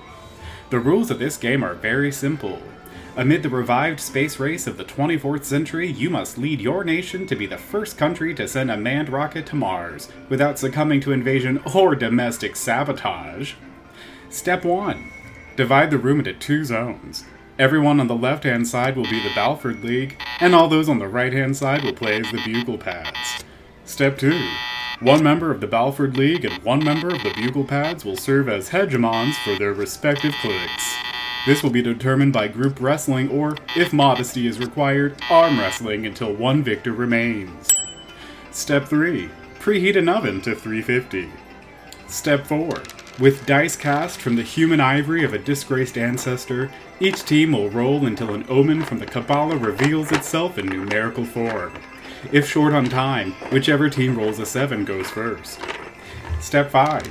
The 0.70 0.80
rules 0.80 1.10
of 1.10 1.18
this 1.18 1.36
game 1.36 1.62
are 1.62 1.74
very 1.74 2.10
simple. 2.10 2.62
Amid 3.20 3.42
the 3.42 3.50
revived 3.50 4.00
space 4.00 4.40
race 4.40 4.66
of 4.66 4.78
the 4.78 4.84
24th 4.84 5.44
century, 5.44 5.86
you 5.86 6.08
must 6.08 6.38
lead 6.38 6.58
your 6.58 6.84
nation 6.84 7.26
to 7.26 7.36
be 7.36 7.44
the 7.44 7.58
first 7.58 7.98
country 7.98 8.34
to 8.34 8.48
send 8.48 8.70
a 8.70 8.78
manned 8.78 9.10
rocket 9.10 9.44
to 9.48 9.56
Mars 9.56 10.08
without 10.30 10.58
succumbing 10.58 11.00
to 11.02 11.12
invasion 11.12 11.60
or 11.74 11.94
domestic 11.94 12.56
sabotage. 12.56 13.56
Step 14.30 14.64
1 14.64 15.12
Divide 15.54 15.90
the 15.90 15.98
room 15.98 16.20
into 16.20 16.32
two 16.32 16.64
zones. 16.64 17.26
Everyone 17.58 18.00
on 18.00 18.06
the 18.06 18.16
left 18.16 18.44
hand 18.44 18.66
side 18.66 18.96
will 18.96 19.04
be 19.04 19.22
the 19.22 19.34
Balford 19.34 19.84
League, 19.84 20.18
and 20.40 20.54
all 20.54 20.68
those 20.68 20.88
on 20.88 20.98
the 20.98 21.06
right 21.06 21.34
hand 21.34 21.58
side 21.58 21.84
will 21.84 21.92
play 21.92 22.18
as 22.18 22.30
the 22.32 22.40
Bugle 22.42 22.78
Pads. 22.78 23.44
Step 23.84 24.16
2 24.16 24.48
One 25.00 25.22
member 25.22 25.50
of 25.50 25.60
the 25.60 25.66
Balford 25.66 26.16
League 26.16 26.46
and 26.46 26.64
one 26.64 26.82
member 26.82 27.14
of 27.14 27.22
the 27.22 27.34
Bugle 27.34 27.64
Pads 27.64 28.02
will 28.02 28.16
serve 28.16 28.48
as 28.48 28.70
hegemons 28.70 29.34
for 29.44 29.58
their 29.58 29.74
respective 29.74 30.32
cliques. 30.40 30.99
This 31.46 31.62
will 31.62 31.70
be 31.70 31.80
determined 31.80 32.34
by 32.34 32.48
group 32.48 32.80
wrestling 32.80 33.30
or, 33.30 33.56
if 33.74 33.94
modesty 33.94 34.46
is 34.46 34.58
required, 34.58 35.16
arm 35.30 35.58
wrestling 35.58 36.04
until 36.04 36.34
one 36.34 36.62
victor 36.62 36.92
remains. 36.92 37.70
Step 38.50 38.86
3 38.86 39.30
Preheat 39.58 39.96
an 39.96 40.08
oven 40.08 40.42
to 40.42 40.54
350. 40.54 41.30
Step 42.08 42.46
4 42.46 42.82
With 43.18 43.46
dice 43.46 43.74
cast 43.74 44.20
from 44.20 44.36
the 44.36 44.42
human 44.42 44.80
ivory 44.80 45.24
of 45.24 45.32
a 45.32 45.38
disgraced 45.38 45.96
ancestor, 45.96 46.70
each 46.98 47.24
team 47.24 47.52
will 47.52 47.70
roll 47.70 48.04
until 48.04 48.34
an 48.34 48.44
omen 48.48 48.82
from 48.82 48.98
the 48.98 49.06
Kabbalah 49.06 49.56
reveals 49.56 50.12
itself 50.12 50.58
in 50.58 50.66
numerical 50.66 51.24
form. 51.24 51.72
If 52.32 52.46
short 52.46 52.74
on 52.74 52.86
time, 52.86 53.32
whichever 53.50 53.88
team 53.88 54.14
rolls 54.14 54.38
a 54.38 54.46
7 54.46 54.84
goes 54.84 55.08
first. 55.08 55.58
Step 56.40 56.70
5 56.70 57.02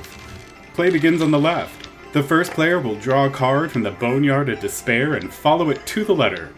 Play 0.74 0.90
begins 0.90 1.20
on 1.20 1.32
the 1.32 1.38
left. 1.38 1.79
The 2.12 2.22
first 2.24 2.50
player 2.54 2.80
will 2.80 2.96
draw 2.96 3.26
a 3.26 3.30
card 3.30 3.70
from 3.70 3.84
the 3.84 3.92
Boneyard 3.92 4.48
of 4.48 4.58
Despair 4.58 5.14
and 5.14 5.32
follow 5.32 5.70
it 5.70 5.86
to 5.86 6.04
the 6.04 6.14
letter. 6.14 6.52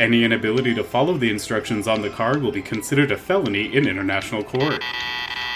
Any 0.00 0.24
inability 0.24 0.74
to 0.76 0.82
follow 0.82 1.18
the 1.18 1.30
instructions 1.30 1.86
on 1.86 2.00
the 2.00 2.08
card 2.08 2.40
will 2.40 2.52
be 2.52 2.62
considered 2.62 3.12
a 3.12 3.18
felony 3.18 3.74
in 3.74 3.86
international 3.86 4.42
court. 4.42 4.82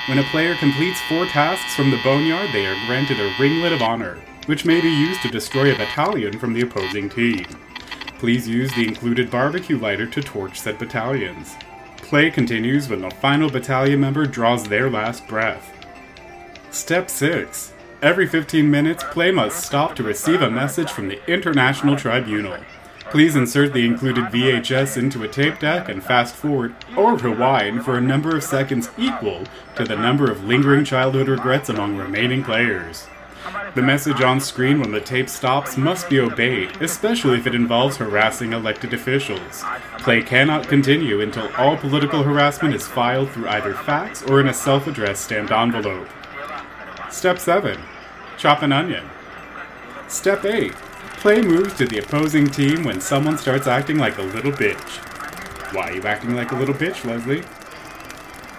When 0.07 0.19
a 0.19 0.25
player 0.25 0.55
completes 0.57 1.01
four 1.09 1.25
tasks 1.25 1.75
from 1.75 1.91
the 1.91 2.01
Boneyard, 2.05 2.53
they 2.53 2.67
are 2.67 2.87
granted 2.87 3.21
a 3.21 3.31
Ringlet 3.39 3.73
of 3.73 3.81
Honor, 3.81 4.19
which 4.45 4.67
may 4.67 4.83
be 4.83 4.91
used 4.91 5.23
to 5.23 5.31
destroy 5.31 5.73
a 5.75 5.79
battalion 5.79 6.39
from 6.39 6.53
the 6.53 6.61
opposing 6.61 7.09
team. 7.09 7.47
Please 8.19 8.47
use 8.47 8.71
the 8.75 8.87
included 8.87 9.31
barbecue 9.31 9.79
lighter 9.79 10.07
to 10.07 10.21
torch 10.21 10.61
said 10.61 10.79
battalions. 10.79 11.57
Play 11.97 12.31
continues 12.31 12.91
when 12.91 13.01
the 13.01 13.11
final 13.13 13.49
battalion 13.49 14.01
member 14.01 14.27
draws 14.27 14.65
their 14.65 14.91
last 14.91 15.27
breath. 15.27 15.73
Step 16.71 17.09
6 17.09 17.73
Every 18.01 18.29
15 18.29 18.71
minutes, 18.71 19.03
play 19.03 19.33
must 19.33 19.65
stop 19.65 19.97
to 19.97 20.05
receive 20.05 20.41
a 20.41 20.49
message 20.49 20.89
from 20.89 21.09
the 21.09 21.21
International 21.29 21.97
Tribunal. 21.97 22.59
Please 23.11 23.35
insert 23.35 23.73
the 23.73 23.85
included 23.85 24.27
VHS 24.27 24.97
into 24.97 25.25
a 25.25 25.29
tape 25.29 25.59
deck 25.59 25.89
and 25.89 26.01
fast 26.01 26.37
forward 26.37 26.77
or 26.97 27.17
rewind 27.17 27.85
for 27.85 27.99
a 27.99 28.01
number 28.01 28.37
of 28.37 28.45
seconds 28.45 28.89
equal 28.97 29.43
to 29.75 29.83
the 29.83 29.97
number 29.97 30.31
of 30.31 30.45
lingering 30.45 30.85
childhood 30.85 31.27
regrets 31.27 31.71
among 31.71 31.97
remaining 31.97 32.45
players. 32.45 33.09
The 33.75 33.83
message 33.83 34.23
on 34.23 34.39
screen 34.39 34.79
when 34.79 34.93
the 34.93 35.01
tape 35.01 35.29
stops 35.29 35.77
must 35.77 36.09
be 36.09 36.21
obeyed, 36.21 36.81
especially 36.81 37.39
if 37.39 37.49
it 37.49 37.55
involves 37.55 37.97
harassing 37.97 38.53
elected 38.53 38.95
officials. 38.95 39.65
Play 39.99 40.23
cannot 40.23 40.69
continue 40.69 41.21
until 41.21 41.51
all 41.57 41.77
political 41.77 42.23
harassment 42.23 42.77
is 42.77 42.87
filed 42.87 43.31
through 43.31 43.49
either 43.49 43.75
fax 43.75 44.23
or 44.23 44.41
in 44.41 44.47
a 44.47 44.55
self 44.55 44.87
addressed 44.87 45.25
stamped 45.25 45.51
envelope. 45.51 46.09
Step 47.19 47.41
7 47.41 47.77
Chop 48.37 48.63
an 48.63 48.71
onion. 48.71 49.05
Step 50.07 50.45
8 50.45 50.73
Play 51.19 51.43
moves 51.43 51.75
to 51.75 51.85
the 51.85 51.99
opposing 51.99 52.47
team 52.47 52.85
when 52.85 53.01
someone 53.01 53.37
starts 53.37 53.67
acting 53.67 53.99
like 53.99 54.19
a 54.19 54.23
little 54.23 54.53
bitch. 54.53 55.03
Why 55.75 55.89
are 55.89 55.95
you 55.97 56.03
acting 56.03 56.37
like 56.37 56.53
a 56.53 56.55
little 56.55 56.77
bitch, 56.77 57.05
Leslie? 57.05 57.41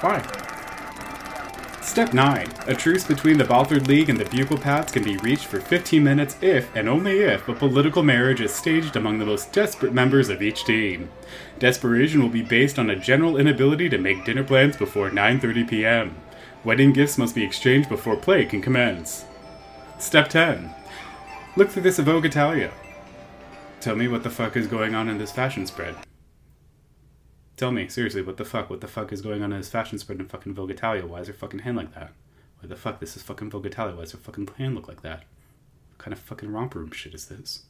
Why? 0.01 0.19
Step 1.81 2.13
9. 2.13 2.47
A 2.67 2.75
truce 2.75 3.05
between 3.05 3.37
the 3.37 3.45
Balford 3.45 3.87
League 3.87 4.09
and 4.09 4.19
the 4.19 4.25
Bugle 4.25 4.57
Pads 4.57 4.91
can 4.91 5.05
be 5.05 5.15
reached 5.19 5.45
for 5.45 5.61
15 5.61 6.03
minutes 6.03 6.35
if, 6.41 6.75
and 6.75 6.89
only 6.89 7.19
if, 7.19 7.47
a 7.47 7.53
political 7.53 8.03
marriage 8.03 8.41
is 8.41 8.53
staged 8.53 8.97
among 8.97 9.19
the 9.19 9.25
most 9.25 9.53
desperate 9.53 9.93
members 9.93 10.27
of 10.27 10.41
each 10.41 10.65
team. 10.65 11.09
Desperation 11.59 12.21
will 12.21 12.27
be 12.27 12.41
based 12.41 12.77
on 12.77 12.89
a 12.89 12.99
general 12.99 13.37
inability 13.37 13.87
to 13.87 13.97
make 13.97 14.25
dinner 14.25 14.43
plans 14.43 14.75
before 14.75 15.09
9.30 15.09 15.69
p.m. 15.69 16.17
Wedding 16.65 16.91
gifts 16.91 17.17
must 17.17 17.35
be 17.35 17.43
exchanged 17.43 17.87
before 17.87 18.17
play 18.17 18.43
can 18.43 18.61
commence. 18.61 19.23
Step 19.97 20.27
10. 20.27 20.73
Look 21.55 21.69
through 21.69 21.83
this 21.83 21.99
Vogue 21.99 22.25
Italia. 22.25 22.73
Tell 23.79 23.95
me 23.95 24.09
what 24.09 24.23
the 24.23 24.29
fuck 24.29 24.57
is 24.57 24.67
going 24.67 24.93
on 24.93 25.07
in 25.07 25.17
this 25.17 25.31
fashion 25.31 25.65
spread. 25.65 25.95
Tell 27.55 27.71
me, 27.71 27.87
seriously, 27.87 28.21
what 28.21 28.35
the 28.35 28.43
fuck? 28.43 28.69
What 28.69 28.81
the 28.81 28.89
fuck 28.89 29.13
is 29.13 29.21
going 29.21 29.41
on 29.41 29.53
in 29.53 29.59
this 29.59 29.69
fashion 29.69 29.99
spread 29.99 30.19
in 30.19 30.27
fucking 30.27 30.53
Vogue 30.53 30.71
Italia? 30.71 31.05
Why 31.05 31.21
is 31.21 31.27
her 31.27 31.33
fucking 31.33 31.59
hand 31.59 31.77
like 31.77 31.95
that? 31.95 32.11
Why 32.59 32.67
the 32.67 32.75
fuck? 32.75 32.99
This 32.99 33.15
is 33.15 33.23
fucking 33.23 33.51
Vogue 33.51 33.65
Italia. 33.65 33.95
Why 33.95 34.01
does 34.01 34.11
her 34.11 34.17
fucking 34.17 34.49
hand 34.57 34.75
look 34.75 34.89
like 34.89 35.01
that? 35.01 35.23
What 35.91 35.99
kind 35.99 36.11
of 36.11 36.19
fucking 36.19 36.51
romper 36.51 36.79
room 36.79 36.91
shit 36.91 37.13
is 37.13 37.27
this? 37.27 37.63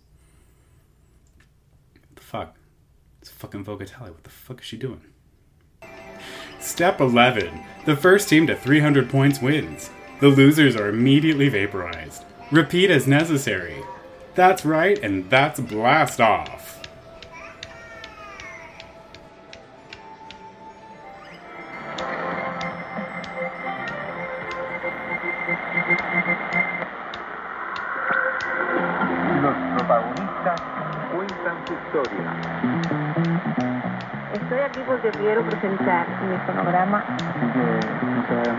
What 1.94 2.16
the 2.16 2.24
fuck? 2.24 2.56
It's 3.22 3.30
fucking 3.30 3.64
Vogue 3.64 3.84
Italia. 3.84 4.14
What 4.14 4.24
the 4.24 4.32
fuck 4.32 4.62
is 4.62 4.66
she 4.66 4.78
doing? 4.78 5.02
Step 6.60 7.00
11. 7.00 7.62
The 7.86 7.96
first 7.96 8.28
team 8.30 8.46
to 8.48 8.56
300 8.56 9.10
points 9.10 9.42
wins. 9.42 9.90
The 10.20 10.28
losers 10.28 10.76
are 10.76 10.90
immediately 10.90 11.48
vaporized. 11.48 12.26
Repeat 12.52 12.92
as 12.92 13.08
necessary. 13.08 13.82
That's 14.36 14.66
right, 14.66 14.98
and 15.02 15.30
that's 15.30 15.60
blast 15.60 16.20
off. 16.20 16.79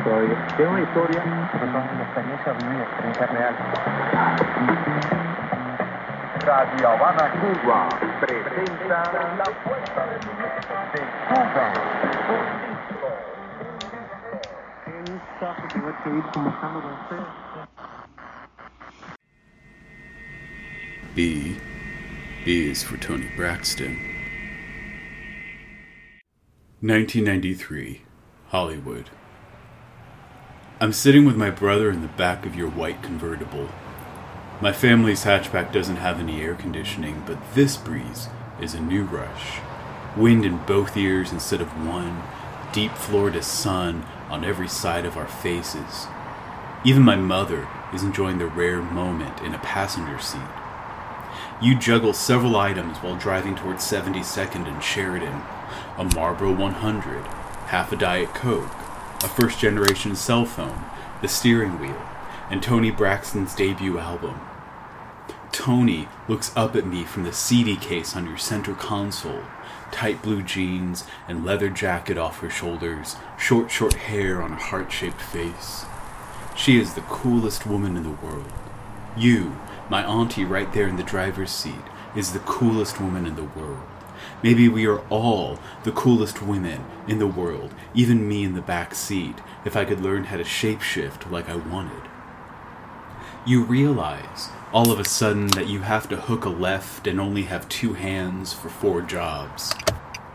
Historia, 0.01 1.23
son 1.53 1.69
una 1.69 1.85
vivida, 2.55 2.83
experiencia 2.85 3.27
real. 3.27 3.55
Radio 6.41 6.89
Habana, 6.89 7.31
Cuba, 7.39 7.89
presenta 8.21 9.01
la 9.37 9.45
de 10.95 11.01
Cuba. 11.29 11.67
B 21.15 21.57
is 22.47 22.83
for 22.83 22.97
Toni 22.97 23.29
Braxton. 23.37 23.99
1993, 26.81 28.01
Hollywood. 28.47 29.11
I'm 30.83 30.95
sitting 30.95 31.27
with 31.27 31.37
my 31.37 31.51
brother 31.51 31.90
in 31.90 32.01
the 32.01 32.09
back 32.09 32.47
of 32.47 32.57
your 32.57 32.71
white 32.71 33.03
convertible. 33.03 33.69
My 34.62 34.73
family's 34.73 35.25
hatchback 35.25 35.75
doesn't 35.75 35.97
have 35.97 36.19
any 36.19 36.40
air 36.40 36.55
conditioning, 36.55 37.23
but 37.27 37.37
this 37.53 37.77
breeze 37.77 38.29
is 38.62 38.73
a 38.73 38.81
new 38.81 39.05
rush. 39.05 39.61
Wind 40.16 40.47
in 40.47 40.57
both 40.64 40.97
ears 40.97 41.33
instead 41.33 41.61
of 41.61 41.87
one, 41.87 42.23
deep 42.73 42.93
Florida 42.93 43.43
sun 43.43 44.07
on 44.31 44.43
every 44.43 44.69
side 44.69 45.05
of 45.05 45.19
our 45.19 45.29
faces. 45.29 46.07
Even 46.83 47.03
my 47.03 47.16
mother 47.16 47.69
is 47.93 48.03
enjoying 48.03 48.38
the 48.38 48.47
rare 48.47 48.81
moment 48.81 49.43
in 49.43 49.53
a 49.53 49.59
passenger 49.59 50.19
seat. 50.19 50.40
You 51.61 51.79
juggle 51.79 52.14
several 52.14 52.57
items 52.57 52.97
while 52.99 53.16
driving 53.16 53.55
towards 53.55 53.85
72nd 53.85 54.66
and 54.66 54.83
Sheridan 54.83 55.43
a 55.99 56.05
Marlboro 56.14 56.55
100, 56.55 57.27
half 57.66 57.93
a 57.93 57.97
Diet 57.97 58.35
Coke, 58.35 58.80
a 59.23 59.29
first 59.29 59.59
generation 59.59 60.17
cell 60.17 60.47
phone, 60.47 60.85
the 61.21 61.29
steering 61.29 61.79
wheel, 61.79 62.01
and 62.51 62.63
Toni 62.63 62.91
Braxton's 62.91 63.55
debut 63.55 63.99
album. 63.99 64.41
Toni 65.53 66.09
looks 66.27 66.57
up 66.57 66.75
at 66.75 66.87
me 66.87 67.05
from 67.05 67.25
the 67.25 67.33
CD 67.33 67.77
case 67.77 68.17
on 68.17 68.27
your 68.27 68.39
center 68.39 68.73
console, 68.73 69.43
tight 69.91 70.23
blue 70.23 70.43
jeans 70.43 71.05
and 71.29 71.45
leather 71.45 71.69
jacket 71.69 72.17
off 72.17 72.39
her 72.41 72.49
shoulders, 72.49 73.17
short, 73.39 73.71
short 73.71 73.95
hair 73.95 74.41
on 74.41 74.53
a 74.53 74.57
heart 74.57 74.91
shaped 74.91 75.21
face. 75.21 75.85
She 76.57 76.81
is 76.81 76.95
the 76.95 77.03
coolest 77.03 77.67
woman 77.67 77.97
in 77.97 78.05
the 78.05 78.27
world. 78.27 78.53
You, 79.17 79.57
my 79.91 80.05
auntie 80.05 80.45
right 80.45 80.73
there 80.73 80.87
in 80.87 80.97
the 80.97 81.03
driver's 81.03 81.51
seat, 81.51 81.75
is 82.17 82.33
the 82.33 82.39
coolest 82.41 83.01
woman 83.01 83.27
in 83.27 83.37
the 83.37 83.45
world. 83.45 83.83
Maybe 84.43 84.69
we 84.69 84.87
are 84.87 85.01
all 85.09 85.59
the 85.85 85.93
coolest 85.93 86.43
women 86.43 86.85
in 87.07 87.19
the 87.19 87.27
world, 87.27 87.75
even 87.95 88.29
me 88.29 88.45
in 88.45 88.55
the 88.55 88.63
back 88.63 88.95
seat, 88.95 89.37
if 89.65 89.77
I 89.77 89.85
could 89.85 90.01
learn 90.01 90.25
how 90.25 90.37
to 90.37 90.45
shapeshift 90.45 91.31
like 91.31 91.49
I 91.49 91.57
wanted. 91.57 92.03
You 93.47 93.63
realize 93.63 94.49
all 94.73 94.93
of 94.93 95.01
a 95.01 95.05
sudden 95.05 95.49
that 95.49 95.69
you 95.69 95.81
have 95.81 96.09
to 96.11 96.17
hook 96.17 96.45
a 96.45 96.51
left 96.51 97.07
and 97.07 97.21
only 97.21 97.43
have 97.43 97.69
two 97.69 97.95
hands 97.95 98.53
for 98.53 98.69
four 98.69 99.03
jobs. 99.03 99.73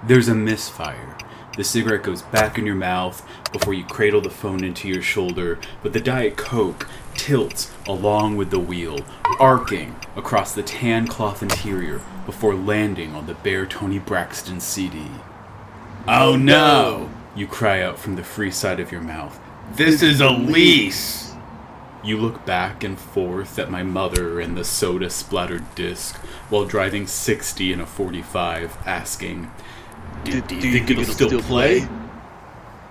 There's 0.04 0.28
a 0.28 0.36
misfire. 0.36 1.18
The 1.56 1.64
cigarette 1.64 2.04
goes 2.04 2.22
back 2.22 2.58
in 2.58 2.66
your 2.66 2.76
mouth 2.76 3.26
before 3.54 3.74
you 3.74 3.86
cradle 3.86 4.20
the 4.20 4.30
phone 4.30 4.64
into 4.64 4.90
your 4.90 5.02
shoulder, 5.02 5.58
but 5.82 5.94
the 5.94 6.02
Diet 6.02 6.36
Coke 6.36 6.88
tilts 7.16 7.72
along 7.88 8.38
with 8.38 8.52
the 8.52 8.60
wheel, 8.60 9.00
arcing 9.40 9.96
across 10.16 10.54
the 10.54 10.64
tan 10.64 11.08
cloth 11.08 11.42
interior 11.42 12.02
before 12.26 12.56
landing 12.56 13.14
on 13.14 13.28
the 13.28 13.34
bare 13.34 13.66
Toni 13.66 14.00
Braxton 14.00 14.60
CD. 14.60 15.08
Oh 16.08 16.36
no! 16.36 17.10
You 17.36 17.48
cry 17.48 17.82
out 17.82 18.00
from 18.00 18.16
the 18.16 18.24
free 18.24 18.52
side 18.52 18.80
of 18.80 18.92
your 18.92 19.02
mouth. 19.02 19.40
This 19.74 20.02
is 20.02 20.22
a 20.22 20.30
lease! 20.30 21.34
You 22.04 22.18
look 22.18 22.46
back 22.46 22.84
and 22.84 23.00
forth 23.00 23.58
at 23.58 23.72
my 23.72 23.82
mother 23.82 24.40
and 24.40 24.56
the 24.56 24.64
soda 24.64 25.10
splattered 25.10 25.74
disc 25.74 26.16
while 26.50 26.66
driving 26.66 27.08
60 27.08 27.74
in 27.74 27.82
a 27.82 27.86
45, 27.88 28.78
asking, 28.86 29.50
Do, 30.24 30.40
do 30.42 30.56
you 30.56 30.72
think 30.72 30.92
it'll 30.92 31.04
still 31.06 31.42
play? 31.42 31.88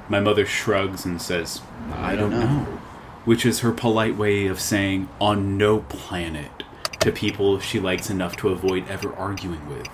My 0.09 0.19
mother 0.19 0.45
shrugs 0.45 1.05
and 1.05 1.23
says, 1.23 1.63
I 1.93 2.17
don't 2.17 2.33
know, 2.33 2.81
which 3.25 3.47
is 3.47 3.61
her 3.61 3.73
polite 3.73 4.17
way 4.17 4.47
of 4.47 4.61
saying, 4.61 5.09
on 5.21 5.57
no 5.57 5.81
planet, 5.81 6.63
to 7.01 7.11
people 7.11 7.59
she 7.59 7.81
likes 7.81 8.11
enough 8.11 8.37
to 8.37 8.49
avoid 8.49 8.87
ever 8.89 9.15
arguing 9.15 9.69
with. 9.69 9.89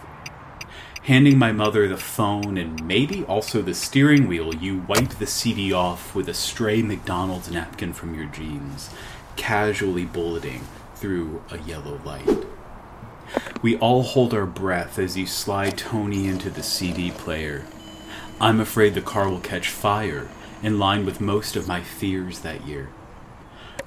Handing 1.05 1.39
my 1.39 1.51
mother 1.51 1.89
the 1.89 1.97
phone 1.97 2.59
and 2.59 2.85
maybe 2.87 3.25
also 3.25 3.63
the 3.63 3.75
steering 3.75 4.29
wheel, 4.29 4.55
you 4.55 4.85
wipe 4.87 5.11
the 5.11 5.27
CD 5.27 5.73
off 5.73 6.15
with 6.15 6.29
a 6.29 6.35
stray 6.35 6.83
McDonald's 6.83 7.51
napkin 7.51 7.93
from 7.93 8.15
your 8.15 8.27
jeans, 8.27 8.91
casually 9.37 10.05
bulleting 10.05 10.67
through 10.95 11.43
a 11.51 11.59
yellow 11.59 12.01
light. 12.05 12.47
We 13.63 13.77
all 13.79 14.03
hold 14.03 14.35
our 14.35 14.47
breath 14.47 14.99
as 14.99 15.17
you 15.17 15.27
slide 15.27 15.79
Toni 15.79 16.27
into 16.27 16.51
the 16.51 16.63
CD 16.63 17.11
player. 17.11 17.65
I'm 18.41 18.61
afraid 18.61 18.95
the 18.95 19.01
car 19.01 19.29
will 19.29 19.41
catch 19.41 19.69
fire, 19.69 20.29
in 20.63 20.79
line 20.79 21.07
with 21.07 21.21
most 21.21 21.57
of 21.57 21.67
my 21.67 21.83
fears 21.83 22.41
that 22.41 22.67
year. 22.67 22.89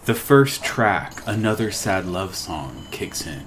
The 0.05 0.13
first 0.13 0.65
track, 0.65 1.13
Another 1.25 1.71
Sad 1.71 2.05
Love 2.05 2.35
Song, 2.35 2.87
kicks 2.91 3.25
in, 3.25 3.45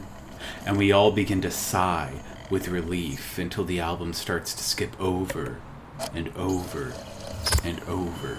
and 0.65 0.79
we 0.79 0.91
all 0.91 1.13
begin 1.13 1.43
to 1.43 1.51
sigh 1.51 2.23
with 2.49 2.69
relief 2.69 3.37
until 3.37 3.65
the 3.65 3.79
album 3.79 4.15
starts 4.15 4.55
to 4.55 4.63
skip 4.63 4.99
over 4.99 5.59
and 6.15 6.35
over 6.35 6.95
and 7.63 7.83
over. 7.83 8.39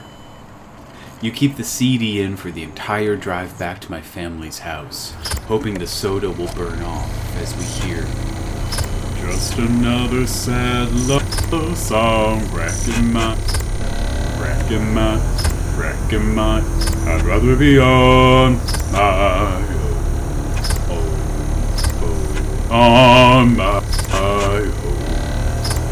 You 1.22 1.32
keep 1.32 1.58
the 1.58 1.64
CD 1.64 2.20
in 2.20 2.38
for 2.38 2.50
the 2.50 2.64
entire 2.64 3.16
drive 3.16 3.60
back 3.60 3.82
to 3.82 3.92
my 3.92 4.02
family's 4.02 4.58
house, 4.58 5.12
hoping 5.46 5.76
the 5.76 5.86
soda 5.86 6.32
will 6.32 6.52
burn 6.56 6.82
off 6.82 7.36
as 7.36 7.56
we 7.56 7.66
hear. 7.86 8.02
Just 9.22 9.60
another 9.60 10.26
sad 10.26 10.92
love 10.92 11.78
song, 11.78 12.40
racking 12.52 13.14
my, 13.14 13.36
racking 14.42 14.92
my, 14.92 15.47
racking 15.78 16.36
my. 16.36 16.60
I'd 17.06 17.22
rather 17.24 17.56
be 17.56 17.80
on 17.80 18.58
my 18.92 19.66
own, 20.90 22.72
on 22.72 23.56
my 23.56 23.82
own, 24.14 24.72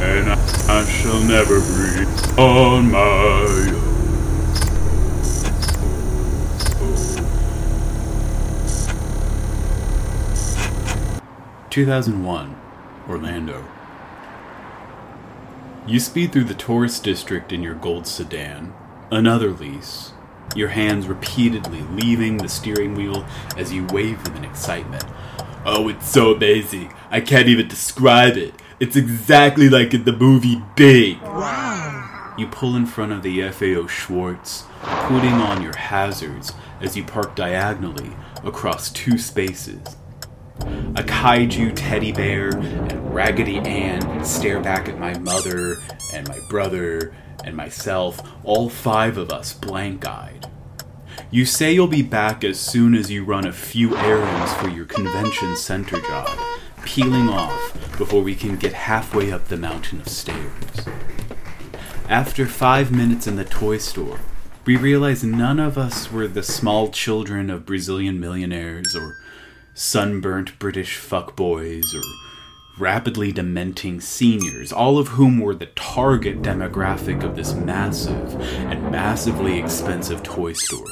and 0.01 0.31
I, 0.31 0.37
I 0.67 0.85
shall 0.85 1.21
never 1.21 1.59
breathe 1.61 2.39
on 2.39 2.91
my 2.91 2.99
own. 2.99 3.85
2001, 11.75 12.55
Orlando. 13.09 13.65
You 15.85 15.99
speed 15.99 16.31
through 16.31 16.45
the 16.45 16.53
tourist 16.53 17.03
district 17.03 17.51
in 17.51 17.61
your 17.61 17.75
gold 17.75 18.07
sedan, 18.07 18.73
another 19.11 19.51
lease, 19.51 20.11
your 20.55 20.69
hands 20.69 21.07
repeatedly 21.07 21.81
leaving 21.81 22.37
the 22.37 22.49
steering 22.49 22.95
wheel 22.95 23.25
as 23.57 23.73
you 23.73 23.85
wave 23.87 24.23
them 24.23 24.35
in 24.37 24.45
excitement. 24.45 25.03
Oh, 25.65 25.89
it's 25.89 26.09
so 26.09 26.33
amazing. 26.33 26.93
I 27.09 27.21
can't 27.21 27.47
even 27.47 27.67
describe 27.67 28.37
it. 28.37 28.53
It's 28.79 28.95
exactly 28.95 29.69
like 29.69 29.93
in 29.93 30.03
the 30.03 30.11
movie 30.11 30.61
Big. 30.75 31.21
Wow. 31.21 32.33
You 32.37 32.47
pull 32.47 32.75
in 32.75 32.85
front 32.85 33.13
of 33.13 33.23
the 33.23 33.49
FAO 33.49 33.87
Schwarz, 33.87 34.65
putting 34.81 35.33
on 35.33 35.61
your 35.61 35.75
hazards 35.75 36.53
as 36.81 36.95
you 36.97 37.03
park 37.03 37.35
diagonally 37.35 38.11
across 38.43 38.91
two 38.91 39.17
spaces. 39.17 39.95
A 40.59 41.03
kaiju 41.03 41.73
teddy 41.75 42.11
bear 42.11 42.49
and 42.49 43.13
Raggedy 43.13 43.57
Ann 43.57 44.23
stare 44.23 44.61
back 44.61 44.87
at 44.87 44.99
my 44.99 45.17
mother 45.19 45.77
and 46.13 46.27
my 46.27 46.39
brother 46.49 47.13
and 47.45 47.55
myself, 47.55 48.19
all 48.43 48.69
five 48.69 49.17
of 49.17 49.31
us 49.31 49.53
blank 49.53 50.05
eyed. 50.05 50.49
You 51.29 51.45
say 51.45 51.73
you'll 51.73 51.87
be 51.87 52.01
back 52.01 52.43
as 52.43 52.59
soon 52.59 52.95
as 52.95 53.11
you 53.11 53.23
run 53.23 53.45
a 53.45 53.53
few 53.53 53.95
errands 53.95 54.53
for 54.55 54.67
your 54.67 54.85
convention 54.85 55.55
center 55.55 56.01
job, 56.01 56.37
peeling 56.83 57.29
off 57.29 57.97
before 57.97 58.21
we 58.21 58.35
can 58.35 58.57
get 58.57 58.73
halfway 58.73 59.31
up 59.31 59.47
the 59.47 59.57
mountain 59.57 60.01
of 60.01 60.07
stairs. 60.07 60.87
After 62.09 62.47
five 62.47 62.91
minutes 62.91 63.27
in 63.27 63.35
the 63.35 63.45
toy 63.45 63.77
store, 63.77 64.19
we 64.65 64.75
realize 64.75 65.23
none 65.23 65.59
of 65.59 65.77
us 65.77 66.11
were 66.11 66.27
the 66.27 66.43
small 66.43 66.89
children 66.89 67.51
of 67.51 67.65
Brazilian 67.65 68.19
millionaires 68.19 68.95
or 68.95 69.17
sunburnt 69.75 70.57
British 70.57 70.99
fuckboys 70.99 71.93
or 71.93 72.24
rapidly 72.77 73.31
dementing 73.31 74.01
seniors, 74.01 74.73
all 74.73 74.97
of 74.97 75.09
whom 75.09 75.39
were 75.39 75.55
the 75.55 75.67
target 75.67 76.41
demographic 76.41 77.23
of 77.23 77.35
this 77.35 77.53
massive 77.53 78.35
and 78.69 78.91
massively 78.91 79.57
expensive 79.59 80.21
toy 80.23 80.53
store. 80.53 80.87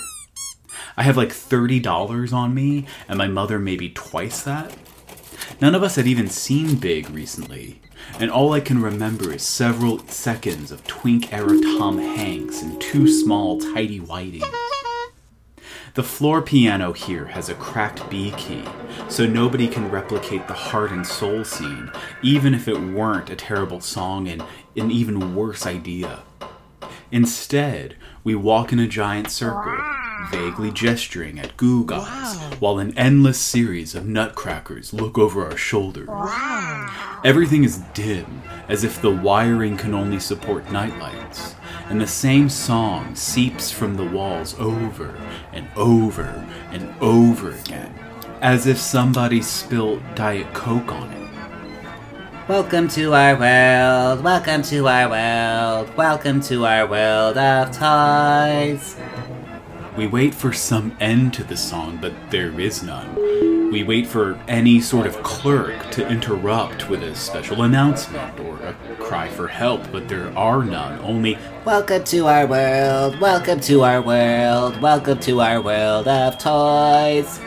I 0.95 1.03
have 1.03 1.17
like 1.17 1.29
$30 1.29 2.33
on 2.33 2.53
me, 2.53 2.85
and 3.07 3.17
my 3.17 3.27
mother 3.27 3.59
maybe 3.59 3.89
twice 3.89 4.43
that. 4.43 4.75
None 5.59 5.75
of 5.75 5.83
us 5.83 5.95
had 5.95 6.07
even 6.07 6.29
seen 6.29 6.75
Big 6.75 7.09
recently, 7.09 7.81
and 8.19 8.29
all 8.29 8.53
I 8.53 8.59
can 8.59 8.81
remember 8.81 9.33
is 9.33 9.43
several 9.43 9.99
seconds 10.07 10.71
of 10.71 10.85
twink 10.85 11.33
era 11.33 11.59
Tom 11.61 11.97
Hanks 11.97 12.61
and 12.61 12.79
two 12.79 13.07
small 13.07 13.59
tidy 13.59 13.99
whitings. 13.99 14.45
The 15.95 16.01
floor 16.01 16.41
piano 16.41 16.93
here 16.93 17.25
has 17.25 17.49
a 17.49 17.53
cracked 17.53 18.09
B 18.09 18.33
key, 18.35 18.63
so 19.09 19.27
nobody 19.27 19.67
can 19.67 19.91
replicate 19.91 20.47
the 20.47 20.55
heart 20.55 20.91
and 20.91 21.05
soul 21.05 21.43
scene, 21.43 21.91
even 22.23 22.55
if 22.55 22.67
it 22.67 22.81
weren't 22.81 23.29
a 23.29 23.35
terrible 23.35 23.79
song 23.79 24.27
and 24.27 24.41
an 24.75 24.89
even 24.89 25.35
worse 25.35 25.67
idea. 25.67 26.23
Instead, 27.11 27.95
we 28.23 28.33
walk 28.33 28.73
in 28.73 28.79
a 28.79 28.87
giant 28.87 29.29
circle, 29.29 29.77
vaguely 30.31 30.71
gesturing 30.71 31.37
at 31.37 31.57
Goo 31.57 31.85
Gods, 31.85 32.37
wow. 32.37 32.51
while 32.59 32.79
an 32.79 32.97
endless 32.97 33.39
series 33.39 33.93
of 33.93 34.07
nutcrackers 34.07 34.95
look 34.95 35.19
over 35.19 35.45
our 35.45 35.57
shoulders. 35.57 36.07
Wow. 36.07 37.21
Everything 37.23 37.63
is 37.63 37.83
dim, 37.93 38.41
as 38.67 38.83
if 38.83 38.99
the 38.99 39.11
wiring 39.11 39.77
can 39.77 39.93
only 39.93 40.19
support 40.19 40.71
nightlights 40.71 41.53
and 41.89 41.99
the 41.99 42.07
same 42.07 42.49
song 42.49 43.15
seeps 43.15 43.69
from 43.71 43.95
the 43.95 44.05
walls 44.05 44.57
over 44.59 45.19
and 45.51 45.67
over 45.75 46.45
and 46.71 46.93
over 47.01 47.51
again, 47.51 47.93
as 48.41 48.67
if 48.67 48.77
somebody 48.77 49.41
spilled 49.41 50.01
Diet 50.15 50.51
Coke 50.53 50.91
on 50.91 51.11
it. 51.11 51.29
Welcome 52.47 52.87
to 52.89 53.13
our 53.13 53.37
world, 53.37 54.23
welcome 54.23 54.61
to 54.63 54.87
our 54.87 55.09
world, 55.09 55.95
welcome 55.95 56.41
to 56.41 56.65
our 56.65 56.87
world 56.87 57.37
of 57.37 57.67
toys. 57.71 58.95
We 59.97 60.07
wait 60.07 60.33
for 60.33 60.51
some 60.51 60.95
end 60.99 61.33
to 61.35 61.43
the 61.43 61.57
song, 61.57 61.99
but 62.01 62.13
there 62.31 62.59
is 62.59 62.81
none. 62.83 63.62
We 63.73 63.81
wait 63.81 64.05
for 64.05 64.39
any 64.47 64.79
sort 64.81 65.07
of 65.07 65.23
clerk 65.23 65.89
to 65.93 66.07
interrupt 66.07 66.89
with 66.89 67.01
a 67.01 67.15
special 67.15 67.63
announcement 67.63 68.39
or 68.41 68.55
a 68.59 68.75
cry 68.99 69.27
for 69.27 69.47
help, 69.47 69.91
but 69.91 70.07
there 70.07 70.31
are 70.37 70.63
none. 70.63 70.99
Only, 70.99 71.39
Welcome 71.65 72.03
to 72.03 72.27
our 72.27 72.45
world. 72.45 73.19
Welcome 73.19 73.59
to 73.61 73.81
our 73.81 73.99
world. 73.99 74.79
Welcome 74.79 75.17
to 75.21 75.41
our 75.41 75.59
world 75.59 76.07
of 76.07 76.37
toys. 76.37 77.39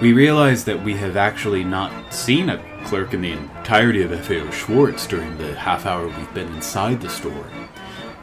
we 0.00 0.14
realize 0.14 0.64
that 0.64 0.82
we 0.82 0.94
have 0.94 1.18
actually 1.18 1.64
not 1.64 1.92
seen 2.14 2.48
a 2.48 2.56
clerk 2.86 3.12
in 3.12 3.20
the 3.20 3.32
entirety 3.32 4.00
of 4.04 4.18
FAO 4.18 4.50
Schwarz 4.50 5.06
during 5.06 5.36
the 5.36 5.54
half 5.54 5.84
hour 5.84 6.06
we've 6.06 6.32
been 6.32 6.50
inside 6.54 7.02
the 7.02 7.10
store. 7.10 7.44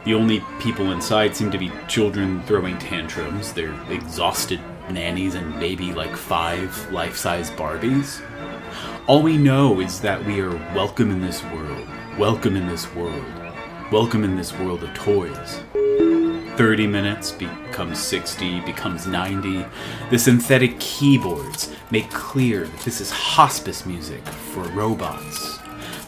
The 0.04 0.14
only 0.14 0.42
people 0.58 0.90
inside 0.90 1.36
seem 1.36 1.52
to 1.52 1.58
be 1.58 1.70
children 1.86 2.42
throwing 2.42 2.76
tantrums, 2.78 3.52
they're 3.52 3.72
exhausted 3.88 4.58
nannies 4.90 5.34
and 5.34 5.58
maybe 5.58 5.92
like 5.92 6.16
five 6.16 6.90
life 6.90 7.16
size 7.16 7.50
Barbies. 7.50 8.22
All 9.06 9.22
we 9.22 9.36
know 9.36 9.80
is 9.80 10.00
that 10.00 10.24
we 10.24 10.40
are 10.40 10.54
welcome 10.74 11.10
in 11.10 11.20
this 11.20 11.42
world, 11.44 11.86
welcome 12.18 12.56
in 12.56 12.66
this 12.66 12.92
world, 12.94 13.24
welcome 13.90 14.24
in 14.24 14.36
this 14.36 14.52
world 14.58 14.82
of 14.82 14.92
toys. 14.94 15.60
30 16.56 16.86
minutes 16.86 17.32
becomes 17.32 17.98
60, 17.98 18.60
becomes 18.60 19.06
90. 19.06 19.64
The 20.10 20.18
synthetic 20.18 20.78
keyboards 20.78 21.74
make 21.90 22.10
clear 22.10 22.66
that 22.66 22.80
this 22.80 23.00
is 23.00 23.10
hospice 23.10 23.84
music 23.84 24.24
for 24.26 24.62
robots. 24.68 25.58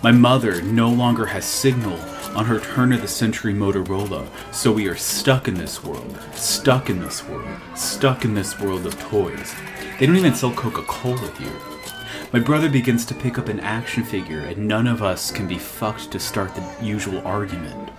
My 0.03 0.12
mother 0.12 0.62
no 0.62 0.89
longer 0.89 1.27
has 1.27 1.45
signal 1.45 1.99
on 2.37 2.44
her 2.44 2.61
turn 2.61 2.92
of 2.92 3.01
the 3.01 3.09
century 3.09 3.55
Motorola, 3.55 4.29
so 4.53 4.70
we 4.70 4.87
are 4.88 4.94
stuck 4.94 5.49
in 5.49 5.55
this 5.55 5.83
world, 5.83 6.18
stuck 6.35 6.90
in 6.90 7.01
this 7.01 7.27
world, 7.27 7.49
stuck 7.75 8.27
in 8.27 8.35
this 8.35 8.61
world 8.61 8.85
of 8.85 9.01
toys. 9.01 9.55
They 9.99 10.05
don't 10.05 10.16
even 10.16 10.35
sell 10.35 10.53
Coca 10.53 10.83
Cola 10.83 11.31
here. 11.38 11.59
My 12.35 12.40
brother 12.40 12.68
begins 12.68 13.07
to 13.07 13.14
pick 13.14 13.38
up 13.38 13.49
an 13.49 13.61
action 13.61 14.05
figure, 14.05 14.40
and 14.40 14.68
none 14.68 14.87
of 14.87 15.03
us 15.03 15.31
can 15.31 15.49
be 15.49 15.57
fucked 15.57 16.11
to 16.11 16.20
start 16.20 16.55
the 16.55 16.85
usual 16.85 17.27
argument. 17.27 17.90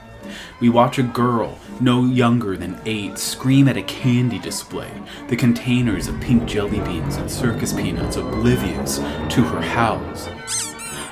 We 0.60 0.69
watch 0.69 1.00
a 1.00 1.04
girl, 1.04 1.58
no 1.82 2.06
younger 2.06 2.56
than 2.58 2.80
eight, 2.86 3.17
scream 3.17 3.67
at 3.67 3.78
a 3.78 3.84
candy 3.84 4.38
display, 4.38 4.91
the 5.30 5.36
containers 5.36 6.08
of 6.08 6.21
pink 6.21 6.45
jelly 6.45 6.80
beans 6.82 7.15
and 7.15 7.32
circus 7.32 7.73
peanuts 7.73 8.17
oblivious 8.17 8.97
to 8.97 9.43
her 9.43 9.62
howls. 9.62 10.30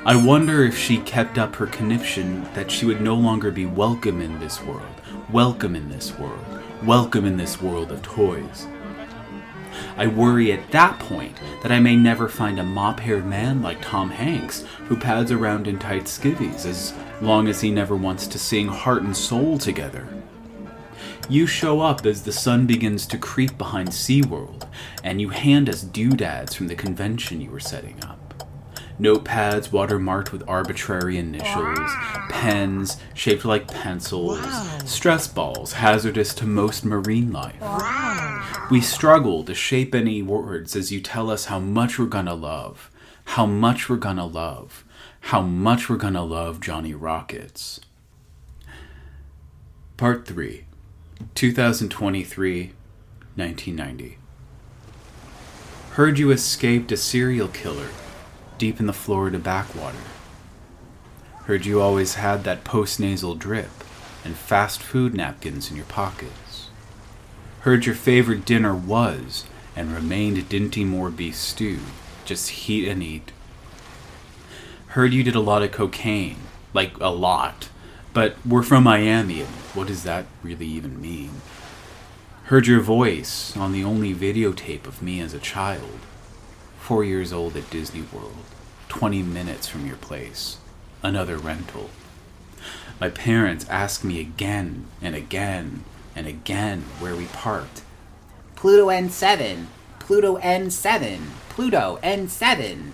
I 0.07 0.15
wonder 0.15 0.63
if 0.63 0.77
she 0.77 0.99
kept 0.99 1.39
up 1.39 1.55
her 1.55 1.65
conniption 1.65 2.43
that 2.53 2.69
she 2.69 2.85
would 2.85 3.01
no 3.01 3.15
longer 3.15 3.49
be 3.49 3.65
welcome 3.65 4.21
in 4.21 4.39
this 4.39 4.61
world, 4.61 5.01
welcome 5.31 5.75
in 5.75 5.89
this 5.89 6.15
world, 6.19 6.45
welcome 6.83 7.25
in 7.25 7.37
this 7.37 7.59
world 7.59 7.91
of 7.91 8.03
toys. 8.03 8.67
I 9.97 10.05
worry 10.05 10.51
at 10.51 10.69
that 10.69 10.99
point 10.99 11.39
that 11.63 11.71
I 11.71 11.79
may 11.79 11.95
never 11.95 12.29
find 12.29 12.59
a 12.59 12.63
mop 12.63 12.99
haired 12.99 13.25
man 13.25 13.63
like 13.63 13.81
Tom 13.81 14.11
Hanks 14.11 14.63
who 14.87 14.95
pads 14.95 15.31
around 15.31 15.67
in 15.67 15.79
tight 15.79 16.03
skivvies 16.03 16.67
as 16.67 16.93
long 17.19 17.47
as 17.47 17.61
he 17.61 17.71
never 17.71 17.95
wants 17.95 18.27
to 18.27 18.37
sing 18.37 18.67
heart 18.67 19.01
and 19.01 19.17
soul 19.17 19.57
together. 19.57 20.07
You 21.29 21.47
show 21.47 21.81
up 21.81 22.05
as 22.05 22.21
the 22.21 22.31
sun 22.31 22.67
begins 22.67 23.07
to 23.07 23.17
creep 23.17 23.57
behind 23.57 23.89
SeaWorld, 23.89 24.69
and 25.03 25.19
you 25.19 25.29
hand 25.29 25.67
us 25.67 25.81
doodads 25.81 26.53
from 26.53 26.67
the 26.67 26.75
convention 26.75 27.41
you 27.41 27.49
were 27.49 27.59
setting 27.59 27.99
up. 28.03 28.14
Notepads 28.99 29.69
watermarked 29.69 30.31
with 30.31 30.47
arbitrary 30.47 31.17
initials, 31.17 31.79
pens 32.29 32.95
shaped 33.13 33.43
like 33.43 33.67
pencils, 33.67 34.39
stress 34.89 35.27
balls 35.27 35.73
hazardous 35.73 36.34
to 36.36 36.45
most 36.45 36.86
marine 36.86 37.34
life. 37.34 37.62
We 38.71 38.79
struggle 38.79 39.43
to 39.43 39.53
shape 39.53 39.93
any 39.93 40.21
words 40.21 40.77
as 40.77 40.93
you 40.93 41.01
tell 41.01 41.29
us 41.29 41.45
how 41.45 41.60
much 41.60 41.99
we're 41.99 42.05
gonna 42.05 42.36
love, 42.36 42.89
how 43.25 43.45
much 43.45 43.89
we're 43.89 43.97
gonna 43.97 44.25
love, 44.25 44.86
how 45.19 45.41
much 45.41 45.89
we're 45.89 45.97
gonna 45.97 46.23
love 46.23 46.62
Johnny 46.62 46.93
Rockets. 46.93 47.81
Part 49.97 50.25
3 50.25 50.65
2023 51.36 52.71
1990. 53.36 54.17
Heard 55.91 56.17
you 56.17 56.31
escaped 56.31 56.93
a 56.93 56.97
serial 56.97 57.49
killer 57.49 57.89
deep 58.57 58.79
in 58.79 58.87
the 58.87 58.93
Florida 58.93 59.39
backwater. 59.39 59.97
Heard 61.45 61.65
you 61.65 61.81
always 61.81 62.15
had 62.15 62.43
that 62.43 62.63
postnasal 62.63 63.37
drip 63.37 63.69
and 64.23 64.35
fast 64.35 64.81
food 64.81 65.13
napkins 65.13 65.69
in 65.69 65.77
your 65.77 65.85
pockets. 65.85 66.69
Heard 67.61 67.85
your 67.85 67.95
favorite 67.95 68.45
dinner 68.45 68.75
was 68.75 69.45
and 69.75 69.93
remained 69.93 70.37
Dinty 70.49 70.85
Moore 70.85 71.11
beef 71.11 71.35
stew, 71.35 71.79
just 72.23 72.49
heat 72.49 72.87
and 72.87 73.03
eat. 73.03 73.31
Heard 74.87 75.13
you 75.13 75.23
did 75.23 75.35
a 75.35 75.39
lot 75.39 75.61
of 75.61 75.71
cocaine, 75.71 76.37
like 76.73 76.97
a 76.99 77.09
lot, 77.09 77.69
but 78.13 78.35
we're 78.45 78.63
from 78.63 78.85
Miami, 78.85 79.41
and 79.41 79.49
what 79.75 79.87
does 79.87 80.03
that 80.03 80.25
really 80.41 80.67
even 80.67 81.01
mean? 81.01 81.41
Heard 82.45 82.65
your 82.67 82.79
voice 82.79 83.57
on 83.57 83.73
the 83.73 83.83
only 83.83 84.13
videotape 84.13 84.87
of 84.87 85.01
me 85.01 85.19
as 85.19 85.33
a 85.33 85.39
child, 85.39 85.99
four 86.85 87.03
years 87.03 87.33
old 87.33 87.57
at 87.57 87.67
Disney 87.71 88.03
World, 88.13 88.45
20 88.89 89.23
minutes 89.23 89.67
from 89.67 89.87
your 89.87 89.95
place, 89.95 90.57
another 91.01 91.35
rental. 91.35 91.89
My 93.01 93.09
parents 93.09 93.67
asked 93.69 94.03
me 94.03 94.19
again 94.19 94.85
and 95.01 95.15
again 95.15 95.83
and 96.15 96.27
again 96.27 96.83
where 96.99 97.15
we 97.15 97.25
parked. 97.25 97.81
Pluto 98.55 98.89
N7. 98.89 99.65
Pluto 99.97 100.37
N7. 100.37 101.21
Pluto 101.49 101.97
N7. 102.03 102.91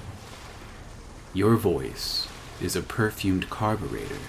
Your 1.34 1.58
voice 1.58 2.30
is 2.62 2.78
a 2.78 2.82
perfumed 2.82 3.50
carburetor. 3.50 4.24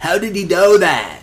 How 0.00 0.18
did 0.18 0.36
he 0.36 0.44
know 0.44 0.76
that? 0.76 1.20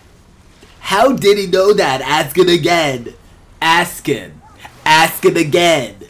How 0.79 1.13
did 1.13 1.37
he 1.37 1.45
know 1.45 1.73
that? 1.73 2.01
Ask 2.01 2.35
him 2.35 2.49
again. 2.49 3.13
Ask 3.61 4.07
him. 4.07 4.41
Ask 4.83 5.23
him 5.23 5.37
again. 5.37 6.02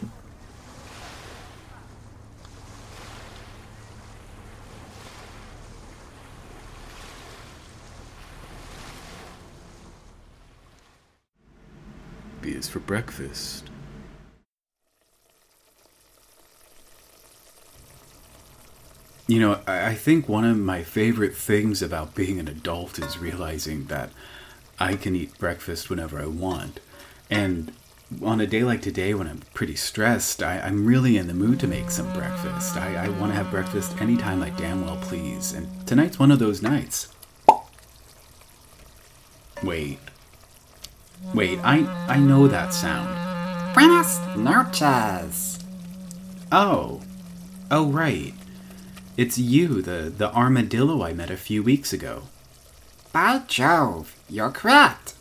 Is 12.46 12.68
for 12.68 12.78
breakfast. 12.78 13.70
You 19.26 19.40
know, 19.40 19.60
I 19.66 19.94
think 19.94 20.28
one 20.28 20.44
of 20.44 20.58
my 20.58 20.82
favorite 20.82 21.34
things 21.34 21.80
about 21.80 22.14
being 22.14 22.38
an 22.38 22.46
adult 22.46 22.98
is 22.98 23.16
realizing 23.16 23.86
that 23.86 24.10
I 24.78 24.96
can 24.96 25.16
eat 25.16 25.38
breakfast 25.38 25.88
whenever 25.88 26.20
I 26.20 26.26
want. 26.26 26.80
And 27.30 27.72
on 28.22 28.42
a 28.42 28.46
day 28.46 28.62
like 28.62 28.82
today, 28.82 29.14
when 29.14 29.26
I'm 29.26 29.40
pretty 29.54 29.76
stressed, 29.76 30.42
I, 30.42 30.60
I'm 30.60 30.84
really 30.84 31.16
in 31.16 31.26
the 31.26 31.34
mood 31.34 31.58
to 31.60 31.66
make 31.66 31.90
some 31.90 32.12
breakfast. 32.12 32.76
I, 32.76 33.06
I 33.06 33.08
want 33.08 33.32
to 33.32 33.36
have 33.36 33.50
breakfast 33.50 33.98
anytime 34.02 34.42
I 34.42 34.50
damn 34.50 34.84
well 34.84 34.98
please. 35.00 35.54
And 35.54 35.86
tonight's 35.86 36.18
one 36.18 36.30
of 36.30 36.38
those 36.38 36.60
nights. 36.60 37.08
Wait. 39.62 39.98
Wait, 41.34 41.58
I, 41.62 41.86
I 42.08 42.18
know 42.18 42.48
that 42.48 42.72
sound. 42.72 43.08
Buenas 43.74 44.20
noches. 44.36 45.58
Oh. 46.52 47.00
Oh, 47.70 47.90
right. 47.90 48.34
It's 49.16 49.38
you, 49.38 49.82
the, 49.82 50.12
the 50.16 50.32
armadillo 50.32 51.02
I 51.02 51.12
met 51.12 51.30
a 51.30 51.36
few 51.36 51.62
weeks 51.62 51.92
ago. 51.92 52.24
By 53.12 53.42
Jove, 53.46 54.16
you're 54.28 54.50
correct. 54.50 55.14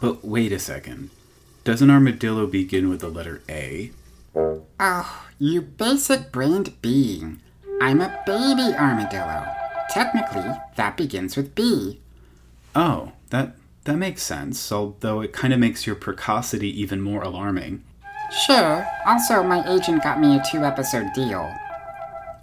But 0.00 0.24
wait 0.24 0.52
a 0.52 0.58
second. 0.58 1.10
Doesn't 1.64 1.90
armadillo 1.90 2.46
begin 2.46 2.88
with 2.88 3.00
the 3.00 3.08
letter 3.08 3.42
A? 3.48 3.92
Oh, 4.34 5.24
you 5.38 5.60
basic 5.60 6.32
brained 6.32 6.80
being. 6.80 7.40
I'm 7.80 8.00
a 8.00 8.22
baby 8.26 8.74
armadillo. 8.76 9.46
Technically, 9.90 10.50
that 10.76 10.96
begins 10.96 11.36
with 11.36 11.54
B. 11.54 12.00
Oh, 12.74 13.12
that 13.30 13.54
that 13.88 13.96
makes 13.96 14.22
sense, 14.22 14.70
although 14.70 15.22
it 15.22 15.32
kind 15.32 15.54
of 15.54 15.58
makes 15.58 15.86
your 15.86 15.96
precocity 15.96 16.68
even 16.78 17.00
more 17.00 17.22
alarming. 17.22 17.82
Sure, 18.44 18.86
also, 19.06 19.42
my 19.42 19.66
agent 19.66 20.02
got 20.02 20.20
me 20.20 20.36
a 20.36 20.42
two 20.50 20.62
episode 20.62 21.10
deal. 21.14 21.50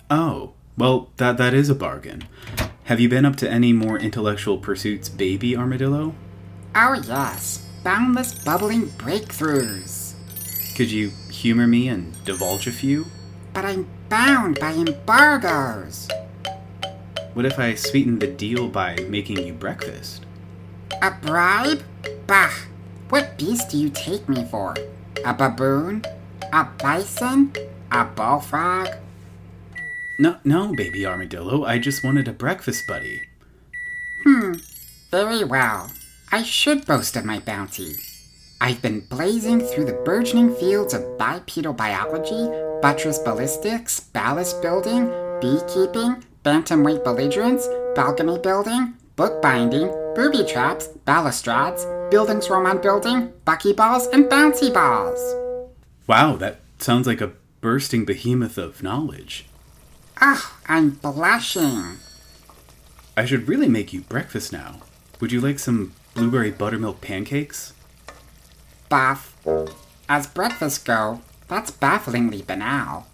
Oh, 0.09 0.53
well, 0.75 1.11
that 1.17 1.37
that 1.37 1.53
is 1.53 1.69
a 1.69 1.75
bargain. 1.75 2.23
Have 2.85 2.99
you 2.99 3.09
been 3.09 3.25
up 3.25 3.35
to 3.37 3.49
any 3.49 3.73
more 3.73 3.99
intellectual 3.99 4.57
pursuits, 4.57 5.07
baby 5.07 5.55
armadillo? 5.55 6.15
Oh, 6.73 6.93
yes, 7.05 7.63
boundless 7.83 8.43
bubbling 8.43 8.87
breakthroughs. 8.97 10.15
Could 10.75 10.89
you 10.89 11.11
humor 11.29 11.67
me 11.67 11.87
and 11.89 12.25
divulge 12.25 12.65
a 12.65 12.71
few? 12.71 13.05
But 13.53 13.65
I'm 13.65 13.87
bound 14.09 14.59
by 14.59 14.71
embargoes. 14.71 16.07
What 17.35 17.45
if 17.45 17.59
I 17.59 17.75
sweetened 17.75 18.21
the 18.21 18.27
deal 18.27 18.67
by 18.67 18.95
making 19.09 19.45
you 19.45 19.53
breakfast? 19.53 20.24
A 21.01 21.11
bribe? 21.11 21.83
Bah! 22.27 22.51
What 23.09 23.37
beast 23.37 23.69
do 23.69 23.77
you 23.77 23.89
take 23.89 24.27
me 24.27 24.45
for? 24.45 24.75
A 25.25 25.33
baboon? 25.33 26.03
A 26.53 26.65
bison? 26.77 27.53
A 27.91 28.05
bullfrog? 28.05 28.89
No, 30.17 30.37
no, 30.43 30.73
baby 30.73 31.05
armadillo. 31.05 31.65
I 31.65 31.79
just 31.79 32.03
wanted 32.03 32.27
a 32.27 32.33
breakfast 32.33 32.87
buddy. 32.87 33.23
Hmm. 34.23 34.53
Very 35.11 35.43
well. 35.43 35.91
I 36.31 36.43
should 36.43 36.85
boast 36.85 37.15
of 37.15 37.25
my 37.25 37.39
bounty. 37.39 37.95
I've 38.61 38.81
been 38.81 39.01
blazing 39.01 39.59
through 39.59 39.85
the 39.85 40.01
burgeoning 40.05 40.55
fields 40.55 40.93
of 40.93 41.17
bipedal 41.17 41.73
biology, 41.73 42.49
buttress 42.81 43.19
ballistics, 43.19 43.99
ballast 43.99 44.61
building, 44.61 45.05
beekeeping, 45.41 46.23
bantamweight 46.43 47.03
belligerents, 47.03 47.67
balcony 47.95 48.39
building, 48.39 48.93
bookbinding, 49.15 49.89
booby 50.15 50.45
traps, 50.45 50.87
balustrades, 51.05 51.85
bildungsroman 52.09 52.81
building, 52.81 53.33
buckyballs, 53.45 54.11
and 54.13 54.25
bouncy 54.25 54.73
balls. 54.73 55.19
Wow, 56.07 56.37
that 56.37 56.61
sounds 56.79 57.05
like 57.05 57.21
a 57.21 57.33
bursting 57.61 58.05
behemoth 58.05 58.57
of 58.57 58.81
knowledge. 58.81 59.45
Ah, 60.21 60.57
I'm 60.67 60.91
blushing. 60.91 61.97
I 63.17 63.25
should 63.25 63.47
really 63.47 63.67
make 63.67 63.91
you 63.91 64.01
breakfast 64.01 64.53
now. 64.53 64.81
Would 65.19 65.31
you 65.31 65.41
like 65.41 65.59
some 65.59 65.93
blueberry 66.13 66.51
buttermilk 66.51 67.01
pancakes? 67.01 67.73
Buff. 68.87 69.35
As 70.07 70.27
breakfasts 70.27 70.77
go, 70.77 71.21
that's 71.47 71.71
bafflingly 71.71 72.45
banal. 72.45 73.07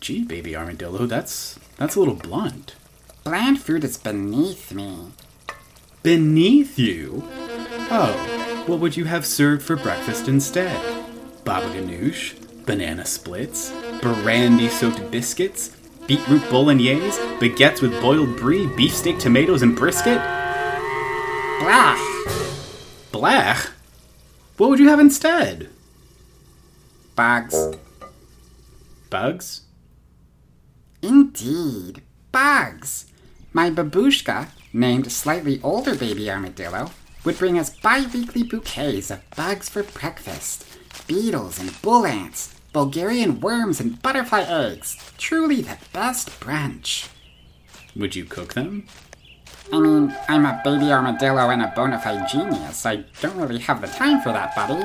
Gee, 0.00 0.24
baby 0.24 0.54
armadillo, 0.56 1.06
that's 1.06 1.58
that's 1.76 1.96
a 1.96 1.98
little 2.00 2.14
blunt. 2.14 2.74
Bland 3.24 3.62
food 3.62 3.84
is 3.84 3.96
beneath 3.96 4.72
me. 4.72 5.12
Beneath 6.02 6.80
you? 6.80 7.22
Oh, 7.90 8.64
what 8.66 8.80
would 8.80 8.96
you 8.96 9.04
have 9.04 9.24
served 9.24 9.62
for 9.62 9.76
breakfast 9.76 10.26
instead? 10.26 10.76
Baba 11.44 11.66
ganoush, 11.66 12.34
banana 12.66 13.04
splits, 13.04 13.70
brandy 14.00 14.68
soaked 14.68 15.12
biscuits, 15.12 15.76
beetroot 16.08 16.42
bolognese, 16.50 17.20
baguettes 17.38 17.82
with 17.82 18.00
boiled 18.00 18.36
brie, 18.36 18.66
beefsteak, 18.76 19.20
tomatoes, 19.20 19.62
and 19.62 19.76
brisket? 19.76 20.18
Blah! 21.60 21.96
Blech? 23.12 23.70
What 24.56 24.70
would 24.70 24.80
you 24.80 24.88
have 24.88 24.98
instead? 24.98 25.70
Bugs. 27.14 27.76
Bugs? 29.08 29.60
Indeed, 31.00 32.02
bugs. 32.32 33.11
My 33.54 33.70
babushka, 33.70 34.48
named 34.72 35.12
slightly 35.12 35.60
older 35.62 35.94
baby 35.94 36.30
armadillo, 36.30 36.90
would 37.24 37.38
bring 37.38 37.58
us 37.58 37.70
bi-weekly 37.70 38.42
bouquets 38.42 39.10
of 39.10 39.28
bugs 39.36 39.68
for 39.68 39.82
breakfast. 39.82 40.66
Beetles 41.06 41.60
and 41.60 41.80
bull 41.82 42.06
ants, 42.06 42.54
Bulgarian 42.72 43.40
worms 43.40 43.78
and 43.78 44.00
butterfly 44.00 44.42
eggs. 44.42 44.96
Truly 45.18 45.60
the 45.60 45.76
best 45.92 46.30
brunch. 46.40 47.08
Would 47.94 48.16
you 48.16 48.24
cook 48.24 48.54
them? 48.54 48.86
I 49.70 49.80
mean, 49.80 50.16
I'm 50.28 50.46
a 50.46 50.60
baby 50.64 50.90
armadillo 50.90 51.50
and 51.50 51.62
a 51.62 51.72
bona 51.76 52.00
fide 52.00 52.28
genius. 52.28 52.86
I 52.86 53.04
don't 53.20 53.36
really 53.36 53.60
have 53.60 53.82
the 53.82 53.86
time 53.86 54.22
for 54.22 54.32
that, 54.32 54.54
buddy. 54.56 54.82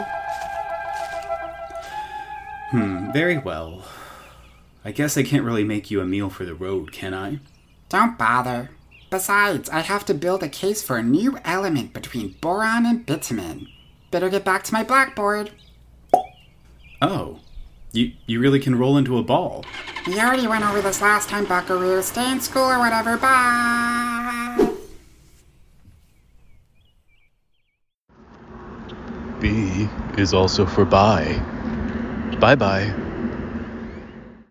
Hmm, 2.71 3.12
very 3.13 3.38
well. 3.38 3.86
I 4.84 4.91
guess 4.91 5.17
I 5.17 5.23
can't 5.23 5.43
really 5.43 5.63
make 5.63 5.89
you 5.89 6.01
a 6.01 6.06
meal 6.06 6.30
for 6.30 6.43
the 6.45 6.53
road, 6.53 6.91
can 6.91 7.13
I? 7.13 7.39
Don't 7.89 8.17
bother. 8.17 8.69
Besides, 9.10 9.69
I 9.69 9.80
have 9.80 10.04
to 10.06 10.13
build 10.13 10.43
a 10.43 10.50
case 10.50 10.84
for 10.84 10.97
a 10.97 11.04
new 11.04 11.38
element 11.45 11.93
between 11.93 12.36
boron 12.41 12.86
and 12.86 13.06
bitumen. 13.06 13.67
Better 14.12 14.30
get 14.30 14.43
back 14.43 14.63
to 14.63 14.73
my 14.73 14.84
blackboard. 14.84 15.52
Oh, 17.02 17.39
you 17.93 18.12
you 18.26 18.39
really 18.39 18.60
can 18.60 18.78
roll 18.78 18.97
into 18.97 19.17
a 19.17 19.23
ball. 19.23 19.63
We 20.06 20.19
already 20.19 20.47
went 20.47 20.65
over 20.65 20.82
this 20.82 21.02
last 21.02 21.30
time, 21.30 21.45
Buckaroo. 21.45 22.02
Stay 22.02 22.32
in 22.32 22.41
school 22.41 22.63
or 22.63 22.80
whatever. 22.80 23.17
Bye. 23.17 24.73
B 29.39 29.88
is 30.17 30.34
also 30.34 30.65
for 30.65 30.84
bye. 30.84 31.39
Bye 32.39 32.56
bye. 32.56 33.07